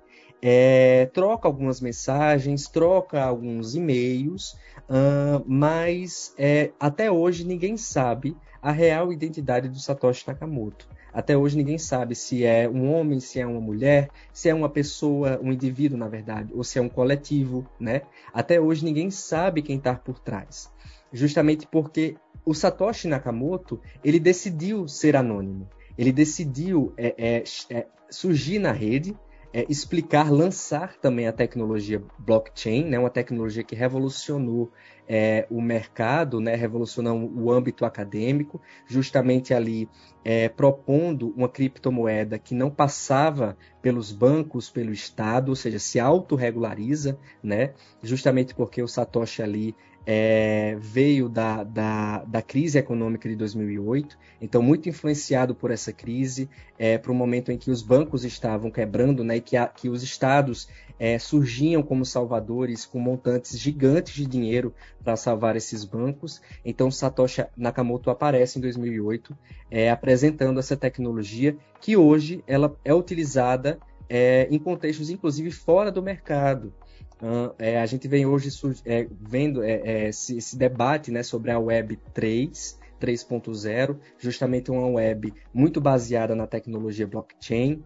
É, 0.45 1.05
troca 1.13 1.47
algumas 1.47 1.79
mensagens, 1.79 2.67
troca 2.67 3.23
alguns 3.23 3.75
e-mails, 3.75 4.57
uh, 4.89 5.41
mas 5.47 6.35
é, 6.37 6.71
até 6.77 7.09
hoje 7.09 7.45
ninguém 7.45 7.77
sabe 7.77 8.35
a 8.61 8.69
real 8.69 9.13
identidade 9.13 9.69
do 9.69 9.79
Satoshi 9.79 10.27
Nakamoto. 10.27 10.85
Até 11.13 11.37
hoje 11.37 11.55
ninguém 11.55 11.77
sabe 11.77 12.15
se 12.15 12.43
é 12.43 12.67
um 12.67 12.91
homem, 12.91 13.19
se 13.19 13.39
é 13.39 13.45
uma 13.45 13.61
mulher, 13.61 14.09
se 14.31 14.49
é 14.49 14.53
uma 14.53 14.69
pessoa, 14.69 15.39
um 15.41 15.51
indivíduo, 15.51 15.97
na 15.97 16.07
verdade, 16.07 16.51
ou 16.53 16.63
se 16.63 16.79
é 16.79 16.81
um 16.81 16.89
coletivo, 16.89 17.67
né? 17.79 18.01
Até 18.33 18.59
hoje 18.59 18.83
ninguém 18.83 19.11
sabe 19.11 19.61
quem 19.61 19.77
está 19.77 19.93
por 19.93 20.19
trás. 20.19 20.71
Justamente 21.11 21.67
porque 21.67 22.15
o 22.43 22.53
Satoshi 22.53 23.07
Nakamoto, 23.07 23.79
ele 24.03 24.19
decidiu 24.19 24.87
ser 24.87 25.15
anônimo. 25.15 25.69
Ele 25.97 26.11
decidiu 26.11 26.91
é, 26.97 27.13
é, 27.17 27.43
é, 27.69 27.87
surgir 28.09 28.57
na 28.57 28.71
rede, 28.71 29.15
é, 29.53 29.65
explicar, 29.69 30.31
lançar 30.31 30.97
também 30.97 31.27
a 31.27 31.31
tecnologia 31.31 32.01
blockchain, 32.17 32.85
né, 32.85 32.97
uma 32.97 33.11
tecnologia 33.11 33.63
que 33.63 33.75
revolucionou 33.75 34.71
é, 35.07 35.45
o 35.49 35.61
mercado, 35.61 36.39
né, 36.39 36.55
revolucionando 36.55 37.31
o 37.39 37.51
âmbito 37.51 37.85
acadêmico, 37.85 38.61
justamente 38.87 39.53
ali 39.53 39.89
é, 40.23 40.47
propondo 40.47 41.33
uma 41.35 41.49
criptomoeda 41.49 42.39
que 42.39 42.55
não 42.55 42.69
passava 42.69 43.57
pelos 43.81 44.11
bancos, 44.11 44.69
pelo 44.69 44.91
Estado, 44.91 45.49
ou 45.49 45.55
seja, 45.55 45.79
se 45.79 45.99
autorregulariza, 45.99 47.17
né, 47.41 47.73
justamente 48.01 48.55
porque 48.55 48.81
o 48.81 48.87
Satoshi 48.87 49.41
ali 49.41 49.75
é, 50.05 50.75
veio 50.79 51.29
da, 51.29 51.63
da, 51.63 52.23
da, 52.25 52.41
crise 52.41 52.77
econômica 52.77 53.27
de 53.29 53.35
2008, 53.35 54.17
então 54.41 54.61
muito 54.61 54.89
influenciado 54.89 55.55
por 55.55 55.71
essa 55.71 55.93
crise, 55.93 56.49
é, 56.77 56.97
para 56.97 57.11
o 57.11 57.15
momento 57.15 57.51
em 57.51 57.57
que 57.57 57.71
os 57.71 57.81
bancos 57.81 58.25
estavam 58.25 58.69
quebrando 58.69 59.23
né, 59.23 59.37
e 59.37 59.41
que, 59.41 59.55
a, 59.55 59.67
que 59.67 59.87
os 59.87 60.03
estados 60.03 60.67
é, 60.99 61.17
surgiam 61.17 61.81
como 61.81 62.05
salvadores 62.05 62.85
com 62.85 62.99
montantes 62.99 63.57
gigantes 63.57 64.13
de 64.13 64.25
dinheiro 64.25 64.73
para 65.03 65.15
salvar 65.15 65.55
esses 65.55 65.83
bancos. 65.83 66.41
Então 66.63 66.89
Satoshi 66.89 67.45
Nakamoto 67.57 68.09
aparece 68.09 68.57
em 68.57 68.61
2008 68.61 69.37
é, 69.69 69.89
apresentando 69.89 70.59
essa 70.59 70.77
tecnologia 70.77 71.55
que 71.79 71.97
hoje 71.97 72.43
ela 72.47 72.75
é 72.85 72.93
utilizada 72.93 73.79
é, 74.09 74.47
em 74.51 74.59
contextos, 74.59 75.09
inclusive, 75.09 75.51
fora 75.51 75.91
do 75.91 76.01
mercado. 76.01 76.73
Uh, 77.21 77.55
é, 77.57 77.79
a 77.79 77.85
gente 77.85 78.07
vem 78.07 78.25
hoje 78.25 78.49
é, 78.85 79.07
vendo 79.09 79.63
é, 79.63 79.81
é, 79.83 80.09
esse, 80.09 80.37
esse, 80.37 80.57
debate 80.57 81.09
né, 81.09 81.23
sobre 81.23 81.51
a 81.51 81.59
Web 81.59 81.97
3, 82.13 82.79
3.0, 82.99 83.97
justamente 84.19 84.69
uma 84.69 84.87
web 84.87 85.33
muito 85.53 85.79
baseada 85.79 86.35
na 86.35 86.45
tecnologia 86.45 87.07
blockchain, 87.07 87.81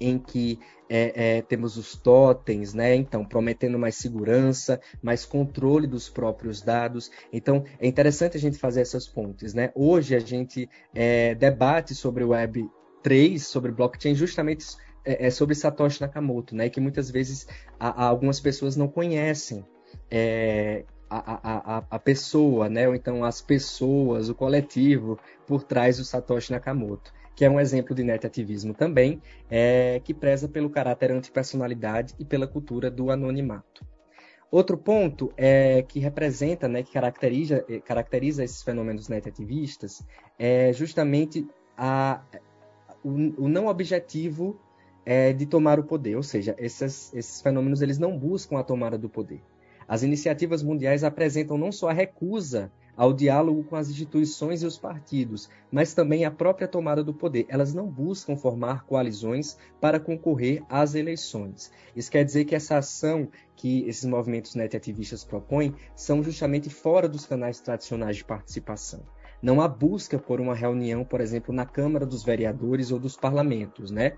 em 0.00 0.18
que 0.18 0.58
é, 0.88 1.38
é, 1.38 1.42
temos 1.42 1.76
os 1.76 1.96
totens, 1.96 2.72
né? 2.72 2.94
Então, 2.94 3.24
prometendo 3.24 3.78
mais 3.78 3.96
segurança, 3.96 4.80
mais 5.02 5.24
controle 5.24 5.86
dos 5.86 6.08
próprios 6.08 6.62
dados. 6.62 7.10
Então, 7.32 7.64
é 7.78 7.86
interessante 7.86 8.36
a 8.36 8.40
gente 8.40 8.58
fazer 8.58 8.82
essas 8.82 9.06
pontes, 9.06 9.52
né? 9.52 9.72
Hoje 9.74 10.14
a 10.14 10.20
gente 10.20 10.68
é, 10.94 11.34
debate 11.34 11.94
sobre 11.94 12.24
Web 12.24 12.68
3, 13.02 13.44
sobre 13.44 13.72
blockchain, 13.72 14.14
justamente 14.14 14.64
é, 15.04 15.26
é, 15.26 15.30
sobre 15.30 15.54
Satoshi 15.54 16.00
Nakamoto, 16.00 16.54
né? 16.54 16.68
Que 16.68 16.80
muitas 16.80 17.10
vezes 17.10 17.46
a, 17.78 18.04
a 18.04 18.06
algumas 18.06 18.40
pessoas 18.40 18.76
não 18.76 18.88
conhecem. 18.88 19.64
É, 20.10 20.84
a, 21.08 21.76
a, 21.78 21.84
a, 21.88 21.98
pessoa, 22.00 22.68
né? 22.68 22.88
ou 22.88 22.94
então 22.94 23.24
as 23.24 23.40
pessoas, 23.40 24.28
o 24.28 24.34
coletivo 24.34 25.16
por 25.46 25.62
trás 25.62 25.98
do 25.98 26.04
Satoshi 26.04 26.50
Nakamoto 26.50 27.12
que 27.36 27.44
é 27.44 27.50
um 27.50 27.60
exemplo 27.60 27.94
de 27.94 28.02
netativismo 28.02 28.72
também, 28.72 29.20
é, 29.50 30.00
que 30.02 30.14
preza 30.14 30.48
pelo 30.48 30.70
caráter 30.70 31.12
antipersonalidade 31.12 32.14
e 32.18 32.24
pela 32.24 32.46
cultura 32.46 32.90
do 32.90 33.10
anonimato. 33.10 33.86
Outro 34.50 34.78
ponto 34.78 35.30
é 35.36 35.82
que 35.82 36.00
representa, 36.00 36.66
né, 36.66 36.82
que 36.82 36.92
caracteriza, 36.92 37.62
eh, 37.68 37.78
caracteriza 37.80 38.42
esses 38.42 38.62
fenômenos 38.62 39.08
netativistas 39.08 40.02
é 40.38 40.72
justamente 40.72 41.46
a, 41.76 42.22
o, 43.04 43.44
o 43.44 43.48
não 43.48 43.66
objetivo 43.66 44.58
é, 45.04 45.32
de 45.32 45.44
tomar 45.44 45.78
o 45.78 45.84
poder, 45.84 46.16
ou 46.16 46.22
seja, 46.22 46.56
esses, 46.58 47.12
esses 47.12 47.42
fenômenos 47.42 47.82
eles 47.82 47.98
não 47.98 48.16
buscam 48.16 48.58
a 48.58 48.62
tomada 48.62 48.96
do 48.96 49.10
poder. 49.10 49.42
As 49.86 50.02
iniciativas 50.02 50.62
mundiais 50.62 51.04
apresentam 51.04 51.58
não 51.58 51.70
só 51.70 51.90
a 51.90 51.92
recusa 51.92 52.72
ao 52.96 53.12
diálogo 53.12 53.62
com 53.64 53.76
as 53.76 53.90
instituições 53.90 54.62
e 54.62 54.66
os 54.66 54.78
partidos, 54.78 55.48
mas 55.70 55.94
também 55.94 56.24
à 56.24 56.30
própria 56.30 56.66
tomada 56.66 57.04
do 57.04 57.12
poder. 57.12 57.44
Elas 57.48 57.74
não 57.74 57.86
buscam 57.86 58.36
formar 58.36 58.84
coalizões 58.84 59.56
para 59.80 60.00
concorrer 60.00 60.62
às 60.68 60.94
eleições. 60.94 61.70
Isso 61.94 62.10
quer 62.10 62.24
dizer 62.24 62.44
que 62.44 62.54
essa 62.54 62.78
ação 62.78 63.28
que 63.54 63.88
esses 63.88 64.04
movimentos 64.04 64.54
netativistas 64.54 65.24
propõem 65.24 65.74
são 65.94 66.22
justamente 66.22 66.68
fora 66.68 67.08
dos 67.08 67.26
canais 67.26 67.60
tradicionais 67.60 68.16
de 68.16 68.24
participação. 68.24 69.02
Não 69.42 69.60
há 69.60 69.68
busca 69.68 70.18
por 70.18 70.40
uma 70.40 70.54
reunião, 70.54 71.04
por 71.04 71.20
exemplo, 71.20 71.54
na 71.54 71.66
Câmara 71.66 72.06
dos 72.06 72.22
Vereadores 72.24 72.90
ou 72.90 72.98
dos 72.98 73.16
parlamentos, 73.16 73.90
né? 73.90 74.16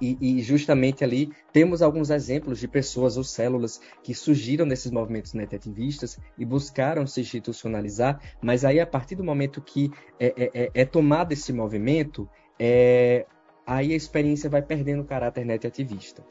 E, 0.00 0.16
e, 0.20 0.42
justamente 0.42 1.04
ali 1.04 1.30
temos 1.52 1.82
alguns 1.82 2.10
exemplos 2.10 2.58
de 2.58 2.66
pessoas 2.66 3.16
ou 3.16 3.24
células 3.24 3.80
que 4.02 4.14
surgiram 4.14 4.64
nesses 4.64 4.90
movimentos 4.90 5.34
netativistas 5.34 6.18
e 6.38 6.44
buscaram 6.44 7.06
se 7.06 7.20
institucionalizar, 7.20 8.20
mas 8.40 8.64
aí 8.64 8.80
a 8.80 8.86
partir 8.86 9.14
do 9.14 9.24
momento 9.24 9.60
que 9.60 9.90
é, 10.18 10.26
é, 10.26 10.50
é, 10.54 10.70
é 10.74 10.84
tomado 10.84 11.32
esse 11.32 11.52
movimento, 11.52 12.28
é, 12.58 13.26
aí 13.66 13.92
a 13.92 13.96
experiência 13.96 14.48
vai 14.48 14.62
perdendo 14.62 15.02
o 15.02 15.06
caráter 15.06 15.44
netativista. 15.44 16.24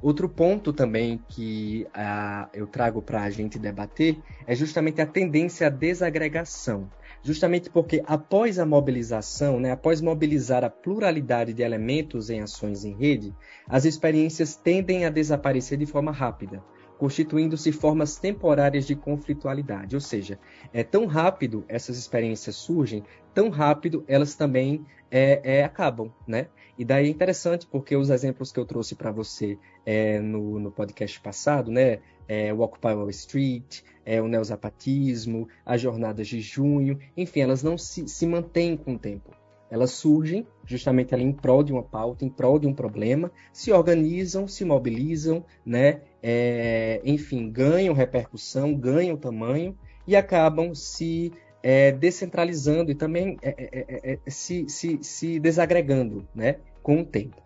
Outro 0.00 0.28
ponto 0.28 0.72
também 0.72 1.20
que 1.28 1.86
uh, 1.90 2.48
eu 2.52 2.66
trago 2.66 3.00
para 3.00 3.22
a 3.22 3.30
gente 3.30 3.58
debater 3.58 4.18
é 4.46 4.54
justamente 4.54 5.00
a 5.00 5.06
tendência 5.06 5.68
à 5.68 5.70
desagregação 5.70 6.90
justamente 7.22 7.70
porque 7.70 8.02
após 8.06 8.58
a 8.58 8.66
mobilização, 8.66 9.60
né, 9.60 9.70
após 9.70 10.00
mobilizar 10.00 10.64
a 10.64 10.70
pluralidade 10.70 11.52
de 11.52 11.62
elementos 11.62 12.28
em 12.30 12.40
ações 12.40 12.84
em 12.84 12.94
rede, 12.94 13.34
as 13.68 13.84
experiências 13.84 14.56
tendem 14.56 15.04
a 15.04 15.10
desaparecer 15.10 15.78
de 15.78 15.86
forma 15.86 16.10
rápida, 16.10 16.62
constituindo-se 16.98 17.72
formas 17.72 18.16
temporárias 18.16 18.86
de 18.86 18.96
conflitualidade. 18.96 19.94
Ou 19.94 20.00
seja, 20.00 20.38
é 20.72 20.82
tão 20.82 21.06
rápido 21.06 21.64
essas 21.68 21.96
experiências 21.96 22.56
surgem, 22.56 23.04
tão 23.32 23.48
rápido 23.48 24.04
elas 24.06 24.34
também 24.34 24.84
é, 25.10 25.58
é, 25.58 25.64
acabam, 25.64 26.12
né? 26.26 26.48
E 26.78 26.84
daí 26.84 27.06
é 27.06 27.10
interessante 27.10 27.66
porque 27.66 27.94
os 27.94 28.08
exemplos 28.08 28.50
que 28.50 28.58
eu 28.58 28.64
trouxe 28.64 28.94
para 28.94 29.12
você 29.12 29.58
é, 29.84 30.18
no, 30.20 30.58
no 30.58 30.72
podcast 30.72 31.20
passado, 31.20 31.70
né? 31.70 32.00
É, 32.28 32.52
o 32.52 32.60
Occupy 32.60 32.88
Wall 32.88 33.10
Street, 33.10 33.82
é, 34.04 34.20
o 34.20 34.28
neozapatismo, 34.28 35.48
as 35.64 35.80
jornadas 35.80 36.28
de 36.28 36.40
junho, 36.40 36.98
enfim, 37.16 37.40
elas 37.40 37.62
não 37.62 37.76
se, 37.76 38.08
se 38.08 38.26
mantêm 38.26 38.76
com 38.76 38.94
o 38.94 38.98
tempo. 38.98 39.30
Elas 39.70 39.92
surgem 39.92 40.46
justamente 40.66 41.14
ali 41.14 41.24
em 41.24 41.32
prol 41.32 41.62
de 41.62 41.72
uma 41.72 41.82
pauta, 41.82 42.24
em 42.24 42.28
prol 42.28 42.58
de 42.58 42.66
um 42.66 42.74
problema, 42.74 43.32
se 43.52 43.72
organizam, 43.72 44.46
se 44.46 44.66
mobilizam, 44.66 45.44
né? 45.64 46.02
É, 46.22 47.00
enfim, 47.04 47.50
ganham 47.50 47.94
repercussão, 47.94 48.74
ganham 48.74 49.16
tamanho 49.16 49.76
e 50.06 50.14
acabam 50.14 50.74
se 50.74 51.32
é, 51.62 51.92
descentralizando 51.92 52.90
e 52.90 52.94
também 52.94 53.38
é, 53.40 53.48
é, 53.50 54.10
é, 54.12 54.18
é 54.26 54.30
se, 54.30 54.68
se, 54.68 54.98
se 55.02 55.38
desagregando 55.38 56.26
né? 56.34 56.56
com 56.82 57.00
o 57.00 57.04
tempo. 57.04 57.40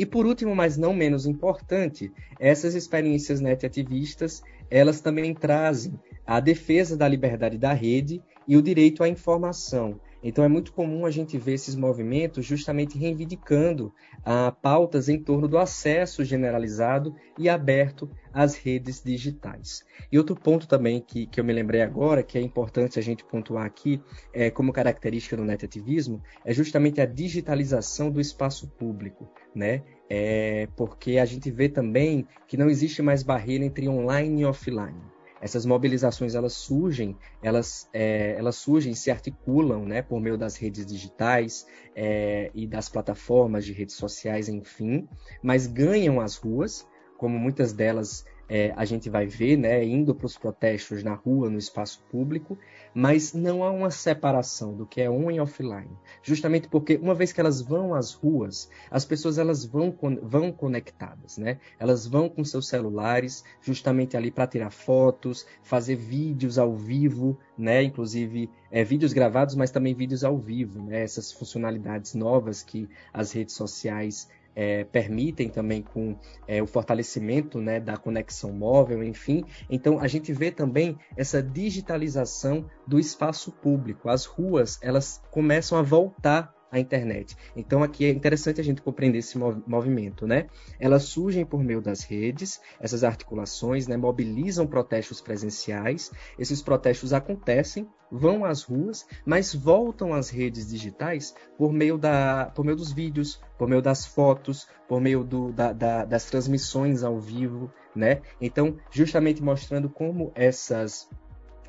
E 0.00 0.06
por 0.06 0.24
último, 0.24 0.56
mas 0.56 0.78
não 0.78 0.94
menos 0.94 1.26
importante, 1.26 2.10
essas 2.38 2.74
experiências 2.74 3.38
net 3.38 3.66
ativistas 3.66 4.42
elas 4.70 5.02
também 5.02 5.34
trazem 5.34 5.92
a 6.26 6.40
defesa 6.40 6.96
da 6.96 7.06
liberdade 7.06 7.58
da 7.58 7.74
rede 7.74 8.22
e 8.48 8.56
o 8.56 8.62
direito 8.62 9.04
à 9.04 9.08
informação. 9.10 10.00
Então 10.22 10.44
é 10.44 10.48
muito 10.48 10.72
comum 10.72 11.06
a 11.06 11.10
gente 11.10 11.38
ver 11.38 11.54
esses 11.54 11.74
movimentos 11.74 12.44
justamente 12.44 12.98
reivindicando 12.98 13.92
ah, 14.24 14.52
pautas 14.52 15.08
em 15.08 15.18
torno 15.18 15.48
do 15.48 15.58
acesso 15.58 16.24
generalizado 16.24 17.14
e 17.38 17.48
aberto 17.48 18.10
às 18.32 18.54
redes 18.54 19.02
digitais. 19.02 19.84
E 20.12 20.18
outro 20.18 20.36
ponto 20.36 20.68
também 20.68 21.00
que, 21.00 21.26
que 21.26 21.40
eu 21.40 21.44
me 21.44 21.52
lembrei 21.52 21.80
agora, 21.80 22.22
que 22.22 22.36
é 22.36 22.40
importante 22.40 22.98
a 22.98 23.02
gente 23.02 23.24
pontuar 23.24 23.64
aqui 23.64 24.02
é, 24.32 24.50
como 24.50 24.72
característica 24.72 25.36
do 25.36 25.44
netativismo, 25.44 26.22
é 26.44 26.52
justamente 26.52 27.00
a 27.00 27.06
digitalização 27.06 28.10
do 28.10 28.20
espaço 28.20 28.68
público. 28.68 29.28
Né? 29.54 29.82
É 30.08 30.68
porque 30.76 31.18
a 31.18 31.24
gente 31.24 31.50
vê 31.50 31.68
também 31.68 32.26
que 32.46 32.56
não 32.56 32.68
existe 32.68 33.00
mais 33.00 33.22
barreira 33.22 33.64
entre 33.64 33.88
online 33.88 34.42
e 34.42 34.44
offline. 34.44 35.00
Essas 35.40 35.64
mobilizações 35.64 36.34
elas 36.34 36.52
surgem, 36.52 37.16
elas, 37.42 37.88
é, 37.92 38.34
elas 38.36 38.56
surgem, 38.56 38.94
se 38.94 39.10
articulam, 39.10 39.86
né, 39.86 40.02
por 40.02 40.20
meio 40.20 40.36
das 40.36 40.56
redes 40.56 40.84
digitais 40.84 41.66
é, 41.94 42.50
e 42.54 42.66
das 42.66 42.88
plataformas 42.88 43.64
de 43.64 43.72
redes 43.72 43.96
sociais, 43.96 44.48
enfim, 44.48 45.08
mas 45.42 45.66
ganham 45.66 46.20
as 46.20 46.36
ruas, 46.36 46.86
como 47.16 47.38
muitas 47.38 47.72
delas 47.72 48.24
é, 48.50 48.72
a 48.76 48.84
gente 48.84 49.08
vai 49.08 49.28
ver, 49.28 49.56
né, 49.56 49.84
indo 49.84 50.12
para 50.12 50.26
os 50.26 50.36
protestos 50.36 51.04
na 51.04 51.14
rua, 51.14 51.48
no 51.48 51.56
espaço 51.56 52.02
público, 52.10 52.58
mas 52.92 53.32
não 53.32 53.62
há 53.62 53.70
uma 53.70 53.92
separação 53.92 54.74
do 54.74 54.84
que 54.84 55.00
é 55.00 55.08
on 55.08 55.30
e 55.30 55.38
offline, 55.38 55.96
justamente 56.20 56.66
porque 56.66 56.96
uma 56.96 57.14
vez 57.14 57.32
que 57.32 57.40
elas 57.40 57.62
vão 57.62 57.94
às 57.94 58.12
ruas, 58.12 58.68
as 58.90 59.04
pessoas 59.04 59.38
elas 59.38 59.64
vão, 59.64 59.96
vão 60.20 60.50
conectadas, 60.50 61.38
né? 61.38 61.60
Elas 61.78 62.08
vão 62.08 62.28
com 62.28 62.44
seus 62.44 62.66
celulares, 62.66 63.44
justamente 63.62 64.16
ali 64.16 64.32
para 64.32 64.48
tirar 64.48 64.70
fotos, 64.70 65.46
fazer 65.62 65.94
vídeos 65.94 66.58
ao 66.58 66.74
vivo, 66.74 67.38
né? 67.56 67.84
Inclusive 67.84 68.50
é, 68.68 68.82
vídeos 68.82 69.12
gravados, 69.12 69.54
mas 69.54 69.70
também 69.70 69.94
vídeos 69.94 70.24
ao 70.24 70.36
vivo, 70.36 70.82
né? 70.82 71.02
Essas 71.02 71.32
funcionalidades 71.32 72.14
novas 72.14 72.64
que 72.64 72.88
as 73.12 73.30
redes 73.30 73.54
sociais 73.54 74.28
é, 74.54 74.84
permitem 74.84 75.48
também 75.48 75.82
com 75.82 76.16
é, 76.46 76.62
o 76.62 76.66
fortalecimento 76.66 77.60
né, 77.60 77.80
da 77.80 77.96
conexão 77.96 78.52
móvel, 78.52 79.02
enfim. 79.02 79.44
Então 79.68 79.98
a 80.00 80.06
gente 80.06 80.32
vê 80.32 80.50
também 80.50 80.98
essa 81.16 81.42
digitalização 81.42 82.68
do 82.86 82.98
espaço 82.98 83.52
público. 83.52 84.08
As 84.08 84.24
ruas 84.24 84.78
elas 84.82 85.22
começam 85.30 85.78
a 85.78 85.82
voltar 85.82 86.54
a 86.70 86.78
internet. 86.78 87.36
Então 87.56 87.82
aqui 87.82 88.04
é 88.04 88.10
interessante 88.10 88.60
a 88.60 88.64
gente 88.64 88.80
compreender 88.80 89.18
esse 89.18 89.36
mov 89.36 89.60
movimento, 89.66 90.26
né? 90.26 90.46
Elas 90.78 91.04
surgem 91.04 91.44
por 91.44 91.62
meio 91.62 91.80
das 91.80 92.04
redes, 92.04 92.60
essas 92.78 93.02
articulações, 93.02 93.88
né, 93.88 93.96
mobilizam 93.96 94.66
protestos 94.66 95.20
presenciais. 95.20 96.10
Esses 96.38 96.62
protestos 96.62 97.12
acontecem, 97.12 97.88
vão 98.10 98.44
às 98.44 98.62
ruas, 98.62 99.06
mas 99.24 99.54
voltam 99.54 100.12
às 100.12 100.30
redes 100.30 100.68
digitais 100.68 101.34
por 101.56 101.72
meio, 101.72 101.96
da, 101.96 102.50
por 102.54 102.64
meio 102.64 102.76
dos 102.76 102.92
vídeos, 102.92 103.40
por 103.58 103.68
meio 103.68 103.82
das 103.82 104.06
fotos, 104.06 104.66
por 104.88 105.00
meio 105.00 105.22
do, 105.22 105.52
da, 105.52 105.72
da, 105.72 106.04
das 106.04 106.24
transmissões 106.24 107.02
ao 107.02 107.20
vivo, 107.20 107.72
né? 107.94 108.22
Então, 108.40 108.76
justamente 108.90 109.42
mostrando 109.42 109.88
como 109.88 110.32
essas 110.34 111.08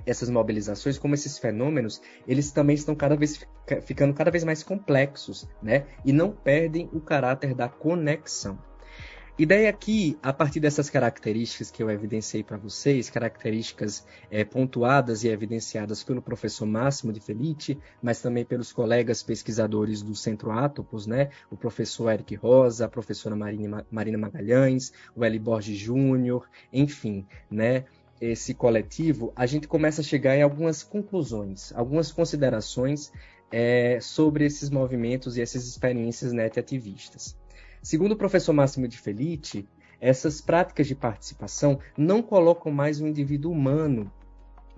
essas 0.04 0.32
mobilizações, 0.32 0.98
como 0.98 1.14
esses 1.14 1.38
fenômenos, 1.38 2.02
eles 2.28 2.52
também 2.52 2.76
estão 2.76 2.96
cada 2.96 3.16
vez 3.16 3.46
ficando 3.86 4.14
cada 4.16 4.32
vez 4.32 4.44
mais 4.44 4.64
complexos, 4.64 5.48
né? 5.62 5.86
E 6.04 6.12
não 6.12 6.32
perdem 6.32 6.90
o 6.92 7.00
caráter 7.00 7.54
da 7.54 7.70
conexão. 7.70 8.58
E 9.40 9.46
daí 9.46 9.66
aqui, 9.66 10.18
a 10.22 10.34
partir 10.34 10.60
dessas 10.60 10.90
características 10.90 11.72
que 11.72 11.82
eu 11.82 11.90
evidenciei 11.90 12.44
para 12.44 12.58
vocês, 12.58 13.10
características 13.10 14.06
é, 14.30 14.44
pontuadas 14.44 15.24
e 15.24 15.30
evidenciadas 15.30 16.04
pelo 16.04 16.22
professor 16.22 16.66
Máximo 16.66 17.14
de 17.14 17.22
Felice, 17.22 17.78
mas 18.04 18.22
também 18.22 18.44
pelos 18.44 18.74
colegas 18.74 19.24
pesquisadores 19.24 20.02
do 20.02 20.14
Centro 20.16 20.52
Atopos, 20.52 21.08
né? 21.08 21.30
o 21.50 21.56
professor 21.56 22.12
Eric 22.12 22.36
Rosa, 22.36 22.86
a 22.86 22.90
professora 22.90 23.36
Marina, 23.36 23.86
Marina 23.90 24.18
Magalhães, 24.18 24.92
o 25.16 25.24
Eli 25.24 25.40
Borges 25.40 25.78
Júnior, 25.78 26.48
enfim, 26.72 27.26
né? 27.50 27.86
esse 28.20 28.54
coletivo, 28.54 29.34
a 29.36 29.46
gente 29.48 29.68
começa 29.68 30.02
a 30.02 30.04
chegar 30.04 30.36
em 30.36 30.44
algumas 30.44 30.84
conclusões, 30.84 31.74
algumas 31.74 32.12
considerações 32.12 33.12
é, 33.52 33.98
sobre 34.02 34.46
esses 34.46 34.70
movimentos 34.70 35.38
e 35.38 35.42
essas 35.42 35.66
experiências 35.66 36.32
net 36.32 36.60
ativistas. 36.60 37.41
Segundo 37.82 38.12
o 38.12 38.18
professor 38.18 38.54
Máximo 38.54 38.88
de 38.88 38.98
Felice, 38.98 39.68
essas 40.00 40.40
práticas 40.40 40.88
de 40.88 40.96
participação 40.96 41.80
não 41.98 42.22
colocam 42.22 42.72
mais 42.72 43.02
o 43.02 43.08
indivíduo 43.08 43.52
humano 43.52 44.12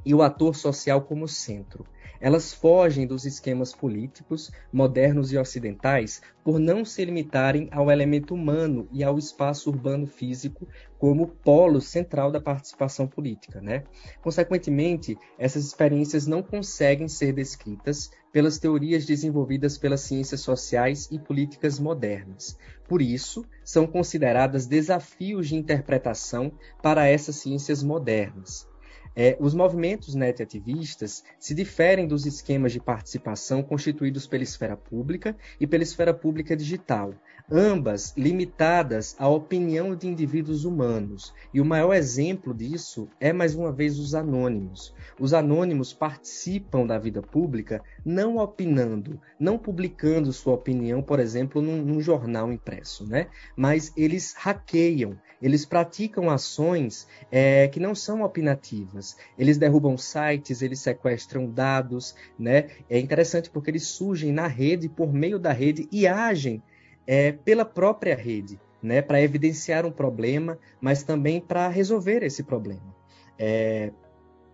e 0.06 0.14
o 0.14 0.22
ator 0.22 0.56
social 0.56 1.02
como 1.02 1.28
centro. 1.28 1.86
Elas 2.24 2.54
fogem 2.54 3.06
dos 3.06 3.26
esquemas 3.26 3.76
políticos 3.76 4.50
modernos 4.72 5.34
e 5.34 5.38
ocidentais 5.38 6.22
por 6.42 6.58
não 6.58 6.86
se 6.86 7.04
limitarem 7.04 7.68
ao 7.70 7.92
elemento 7.92 8.34
humano 8.34 8.88
e 8.94 9.04
ao 9.04 9.20
espaço 9.20 9.70
urbano 9.70 10.08
físico 10.08 10.66
como 10.98 11.28
polo 11.28 11.82
central 11.82 12.32
da 12.32 12.40
participação 12.40 13.06
política. 13.06 13.60
Né? 13.60 13.84
Consequentemente, 14.22 15.18
essas 15.38 15.66
experiências 15.66 16.26
não 16.26 16.42
conseguem 16.42 17.10
ser 17.10 17.34
descritas 17.34 18.10
pelas 18.32 18.58
teorias 18.58 19.06
desenvolvidas 19.06 19.78
pelas 19.78 20.00
ciências 20.00 20.40
sociais 20.40 21.10
e 21.12 21.20
políticas 21.20 21.78
modernas. 21.78 22.58
Por 22.88 23.02
isso, 23.02 23.44
são 23.66 23.86
consideradas 23.86 24.66
desafios 24.66 25.50
de 25.50 25.56
interpretação 25.56 26.54
para 26.82 27.06
essas 27.06 27.36
ciências 27.36 27.84
modernas. 27.84 28.66
É, 29.16 29.38
os 29.40 29.54
movimentos 29.54 30.16
net-ativistas 30.16 31.24
se 31.40 31.54
diferem 31.54 32.08
dos 32.08 32.26
esquemas 32.26 32.72
de 32.72 32.80
participação 32.80 33.62
constituídos 33.62 34.26
pela 34.26 34.44
esfera 34.44 34.76
pública 34.76 35.36
e 35.60 35.68
pela 35.68 35.84
esfera 35.84 36.14
pública 36.14 36.56
digital, 36.56 37.14
ambas 37.52 38.14
limitadas 38.18 39.16
à 39.20 39.28
opinião 39.28 39.96
de 39.96 40.08
indivíduos 40.08 40.66
humanos. 40.66 41.34
E 41.54 41.62
o 41.62 41.66
maior 41.66 41.94
exemplo 41.94 42.54
disso 42.54 43.08
é, 43.20 43.32
mais 43.32 43.54
uma 43.54 43.72
vez, 43.72 44.00
os 44.00 44.16
anônimos. 44.16 44.94
Os 45.20 45.34
anônimos 45.34 45.94
participam 45.94 46.86
da 46.86 46.98
vida 46.98 47.22
pública 47.22 47.84
não 48.04 48.38
opinando, 48.38 49.20
não 49.40 49.58
publicando 49.58 50.34
sua 50.34 50.54
opinião, 50.54 51.02
por 51.04 51.20
exemplo, 51.20 51.62
num, 51.62 51.84
num 51.84 52.02
jornal 52.02 52.52
impresso, 52.52 53.08
né? 53.08 53.28
mas 53.56 53.92
eles 53.96 54.34
hackeiam, 54.38 55.18
eles 55.44 55.66
praticam 55.66 56.30
ações 56.30 57.06
é, 57.30 57.68
que 57.68 57.78
não 57.78 57.94
são 57.94 58.22
opinativas. 58.22 59.18
Eles 59.38 59.58
derrubam 59.58 59.98
sites, 59.98 60.62
eles 60.62 60.80
sequestram 60.80 61.50
dados, 61.50 62.16
né? 62.40 62.70
É 62.90 62.98
interessante 62.98 63.50
porque 63.50 63.70
eles 63.70 63.86
surgem 63.86 64.32
na 64.32 64.48
rede, 64.48 64.88
por 64.88 65.12
meio 65.12 65.38
da 65.38 65.52
rede 65.52 65.86
e 65.92 66.08
agem 66.08 66.64
é, 67.06 67.34
pela 67.34 67.66
própria 67.66 68.16
rede, 68.16 68.58
né? 68.82 69.02
Para 69.02 69.22
evidenciar 69.22 69.86
um 69.86 69.92
problema, 69.92 70.58
mas 70.80 71.04
também 71.04 71.42
para 71.42 71.68
resolver 71.68 72.24
esse 72.24 72.44
problema. 72.44 72.96
É, 73.38 73.92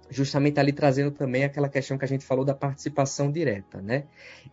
justamente 0.10 0.60
ali 0.60 0.74
trazendo 0.74 1.12
também 1.12 1.44
aquela 1.44 1.70
questão 1.70 2.00
que 2.00 2.06
a 2.06 2.08
gente 2.08 2.26
falou 2.26 2.44
da 2.44 2.56
participação 2.56 3.32
direta, 3.32 3.80
né? 3.80 4.06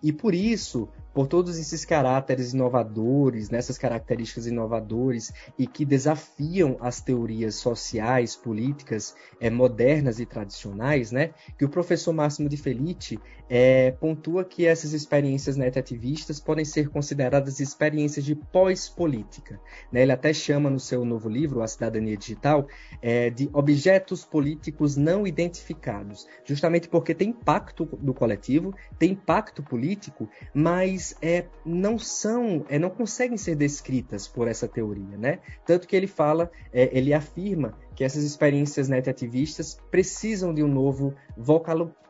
E 0.03 0.13
por 0.13 0.35
isso, 0.35 0.87
por 1.17 1.27
todos 1.27 1.59
esses 1.59 1.83
caráteres 1.83 2.53
inovadores, 2.53 3.49
nessas 3.49 3.79
características 3.79 4.47
inovadoras 4.47 5.33
e 5.59 5.67
que 5.67 5.83
desafiam 5.83 6.77
as 6.79 7.01
teorias 7.01 7.55
sociais, 7.55 8.37
políticas 8.37 9.15
é, 9.41 9.49
modernas 9.49 10.21
e 10.21 10.27
tradicionais, 10.27 11.11
né? 11.11 11.31
Que 11.57 11.65
o 11.65 11.71
professor 11.71 12.13
Máximo 12.13 12.51
de 12.51 12.59
Felice 12.59 13.19
é, 13.49 13.93
pontua 13.93 14.45
que 14.45 14.67
essas 14.67 14.93
experiências 14.93 15.57
net-ativistas 15.57 16.39
podem 16.39 16.67
ser 16.67 16.91
consideradas 16.91 17.61
experiências 17.61 18.23
de 18.23 18.35
pós-política. 18.35 19.59
Né? 19.91 20.03
Ele 20.03 20.13
até 20.13 20.35
chama 20.35 20.69
no 20.69 20.81
seu 20.81 21.03
novo 21.03 21.31
livro, 21.31 21.63
A 21.63 21.69
Cidadania 21.69 22.17
Digital, 22.17 22.67
é, 23.01 23.31
de 23.31 23.49
objetos 23.55 24.23
políticos 24.23 24.97
não 24.97 25.27
identificados 25.27 26.27
justamente 26.45 26.89
porque 26.89 27.15
tem 27.15 27.31
impacto 27.31 27.89
no 28.03 28.13
coletivo, 28.13 28.75
tem 28.99 29.13
impacto 29.13 29.63
político, 29.63 30.29
mas 30.53 31.06
é, 31.21 31.45
não 31.65 31.99
são, 31.99 32.65
é, 32.69 32.79
não 32.79 32.91
conseguem 32.91 33.37
ser 33.37 33.55
descritas 33.55 34.27
por 34.27 34.49
essa 34.49 34.67
teoria, 34.67 35.17
né? 35.17 35.41
Tanto 35.65 35.87
que 35.87 35.95
ele 35.95 36.07
fala, 36.07 36.51
é, 36.73 36.97
ele 36.97 37.13
afirma 37.13 37.75
que 37.95 38.03
essas 38.03 38.25
experiências 38.25 38.89
net-ativistas 38.89 39.79
precisam 39.91 40.55
de 40.55 40.63
um 40.63 40.69
novo 40.69 41.15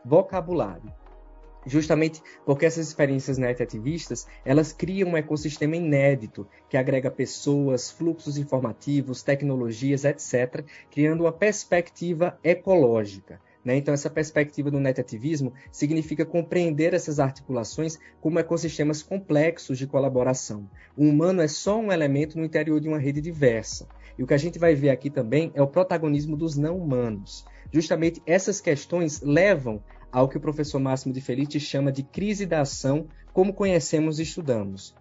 vocabulário 0.04 0.92
justamente 1.66 2.22
porque 2.44 2.64
essas 2.64 2.86
experiências 2.86 3.36
net-ativistas, 3.36 4.26
elas 4.44 4.72
criam 4.72 5.10
um 5.10 5.16
ecossistema 5.16 5.76
inédito 5.76 6.46
que 6.70 6.76
agrega 6.76 7.10
pessoas, 7.10 7.90
fluxos 7.90 8.38
informativos, 8.38 9.22
tecnologias, 9.22 10.04
etc., 10.04 10.64
criando 10.90 11.24
uma 11.24 11.32
perspectiva 11.32 12.38
ecológica. 12.42 13.40
Né? 13.66 13.74
Então, 13.74 13.92
essa 13.92 14.08
perspectiva 14.08 14.70
do 14.70 14.78
netativismo 14.78 15.52
significa 15.72 16.24
compreender 16.24 16.94
essas 16.94 17.18
articulações 17.18 17.98
como 18.20 18.38
ecossistemas 18.38 19.02
complexos 19.02 19.76
de 19.76 19.88
colaboração. 19.88 20.70
O 20.96 21.02
humano 21.02 21.42
é 21.42 21.48
só 21.48 21.76
um 21.76 21.90
elemento 21.90 22.38
no 22.38 22.44
interior 22.44 22.78
de 22.78 22.86
uma 22.86 23.00
rede 23.00 23.20
diversa. 23.20 23.88
E 24.16 24.22
o 24.22 24.26
que 24.26 24.34
a 24.34 24.38
gente 24.38 24.56
vai 24.56 24.76
ver 24.76 24.90
aqui 24.90 25.10
também 25.10 25.50
é 25.52 25.60
o 25.60 25.66
protagonismo 25.66 26.36
dos 26.36 26.56
não 26.56 26.78
humanos. 26.78 27.44
Justamente 27.72 28.22
essas 28.24 28.60
questões 28.60 29.20
levam 29.20 29.82
ao 30.12 30.28
que 30.28 30.36
o 30.36 30.40
professor 30.40 30.78
Máximo 30.78 31.12
de 31.12 31.20
Felice 31.20 31.58
chama 31.58 31.90
de 31.90 32.04
crise 32.04 32.46
da 32.46 32.60
ação, 32.60 33.08
como 33.32 33.52
conhecemos 33.52 34.20
e 34.20 34.22
estudamos. 34.22 34.94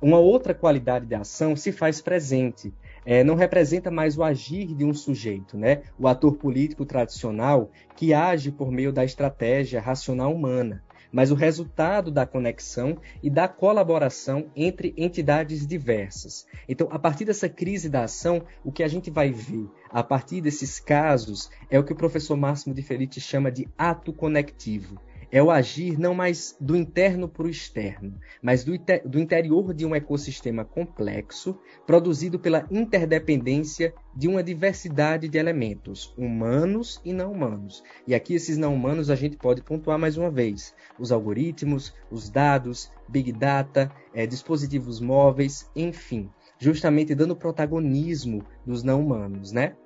Uma 0.00 0.18
outra 0.18 0.52
qualidade 0.52 1.06
de 1.06 1.14
ação 1.14 1.56
se 1.56 1.72
faz 1.72 2.00
presente, 2.00 2.72
é, 3.04 3.24
não 3.24 3.34
representa 3.34 3.90
mais 3.90 4.18
o 4.18 4.22
agir 4.22 4.74
de 4.74 4.84
um 4.84 4.92
sujeito, 4.92 5.56
né? 5.56 5.82
o 5.98 6.06
ator 6.06 6.36
político 6.36 6.84
tradicional 6.84 7.70
que 7.94 8.12
age 8.12 8.50
por 8.50 8.70
meio 8.70 8.92
da 8.92 9.04
estratégia 9.04 9.80
racional 9.80 10.34
humana 10.34 10.82
mas 11.16 11.30
o 11.30 11.34
resultado 11.34 12.10
da 12.10 12.26
conexão 12.26 12.98
e 13.22 13.30
da 13.30 13.48
colaboração 13.48 14.50
entre 14.54 14.92
entidades 14.98 15.66
diversas. 15.66 16.46
Então, 16.68 16.88
a 16.90 16.98
partir 16.98 17.24
dessa 17.24 17.48
crise 17.48 17.88
da 17.88 18.04
ação, 18.04 18.42
o 18.62 18.70
que 18.70 18.82
a 18.82 18.88
gente 18.88 19.10
vai 19.10 19.32
ver 19.32 19.66
a 19.88 20.02
partir 20.02 20.42
desses 20.42 20.78
casos 20.78 21.50
é 21.70 21.78
o 21.78 21.84
que 21.84 21.92
o 21.92 21.96
professor 21.96 22.36
Máximo 22.36 22.74
de 22.74 22.82
Felice 22.82 23.20
chama 23.20 23.50
de 23.50 23.66
ato 23.78 24.12
conectivo 24.12 25.00
é 25.30 25.42
o 25.42 25.50
agir 25.50 25.98
não 25.98 26.14
mais 26.14 26.56
do 26.60 26.76
interno 26.76 27.28
para 27.28 27.46
o 27.46 27.50
externo, 27.50 28.18
mas 28.40 28.64
do, 28.64 28.72
do, 29.04 29.18
interior 29.18 29.74
de 29.74 29.84
um 29.84 29.94
ecossistema 29.94 30.64
complexo, 30.64 31.58
produzido 31.86 32.38
pela 32.38 32.66
interdependência 32.70 33.94
de 34.14 34.28
uma 34.28 34.42
diversidade 34.42 35.28
de 35.28 35.38
elementos, 35.38 36.14
humanos 36.16 37.00
e 37.04 37.12
não 37.12 37.32
humanos. 37.32 37.82
E 38.06 38.14
aqui, 38.14 38.34
esses 38.34 38.56
não 38.56 38.74
humanos, 38.74 39.10
a 39.10 39.14
gente 39.14 39.36
pode 39.36 39.62
pontuar 39.62 39.98
mais 39.98 40.16
uma 40.16 40.30
vez: 40.30 40.74
os 40.98 41.12
algoritmos, 41.12 41.94
os 42.10 42.28
dados, 42.28 42.90
Big 43.08 43.32
Data, 43.32 43.90
é, 44.14 44.26
dispositivos 44.26 45.00
móveis, 45.00 45.70
enfim, 45.74 46.30
justamente 46.58 47.14
dando 47.14 47.36
protagonismo 47.36 48.44
dos 48.64 48.82
não 48.82 49.00
humanos, 49.00 49.52
né? 49.52 49.76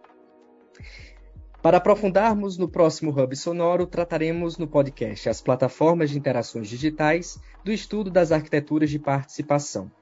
Para 1.63 1.77
aprofundarmos 1.77 2.57
no 2.57 2.67
próximo 2.67 3.11
Hub 3.11 3.37
Sonoro, 3.37 3.87
trataremos 3.87 4.57
no 4.57 4.67
podcast 4.67 5.29
as 5.29 5.43
plataformas 5.43 6.09
de 6.09 6.17
interações 6.17 6.67
digitais 6.67 7.39
do 7.63 7.71
estudo 7.71 8.11
das 8.11 8.33
arquiteturas 8.33 8.89
de 8.89 8.99
participação. 8.99 9.93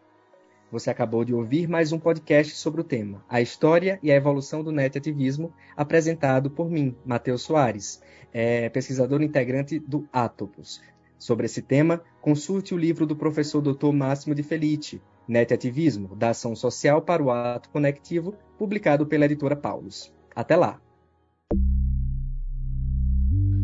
Você 0.70 0.88
acabou 0.88 1.24
de 1.24 1.34
ouvir 1.34 1.68
mais 1.68 1.90
um 1.90 1.98
podcast 1.98 2.54
sobre 2.54 2.80
o 2.80 2.84
tema, 2.84 3.24
a 3.28 3.40
história 3.40 3.98
e 4.04 4.12
a 4.12 4.14
evolução 4.14 4.62
do 4.62 4.70
netativismo, 4.70 5.52
apresentado 5.76 6.48
por 6.48 6.70
mim, 6.70 6.94
Matheus 7.04 7.42
Soares, 7.42 8.00
é, 8.32 8.68
pesquisador 8.68 9.20
integrante 9.20 9.80
do 9.80 10.06
Atopos. 10.12 10.80
Sobre 11.18 11.46
esse 11.46 11.60
tema, 11.60 12.00
consulte 12.20 12.72
o 12.72 12.78
livro 12.78 13.04
do 13.04 13.16
professor 13.16 13.60
Dr. 13.60 13.90
Máximo 13.92 14.32
de 14.32 14.44
Felice, 14.44 15.02
Netativismo, 15.26 16.14
da 16.14 16.28
Ação 16.30 16.54
Social 16.54 17.02
para 17.02 17.20
o 17.20 17.32
Ato 17.32 17.68
Conectivo, 17.70 18.36
publicado 18.56 19.04
pela 19.06 19.24
editora 19.24 19.56
Paulus. 19.56 20.14
Até 20.36 20.54
lá! 20.54 20.80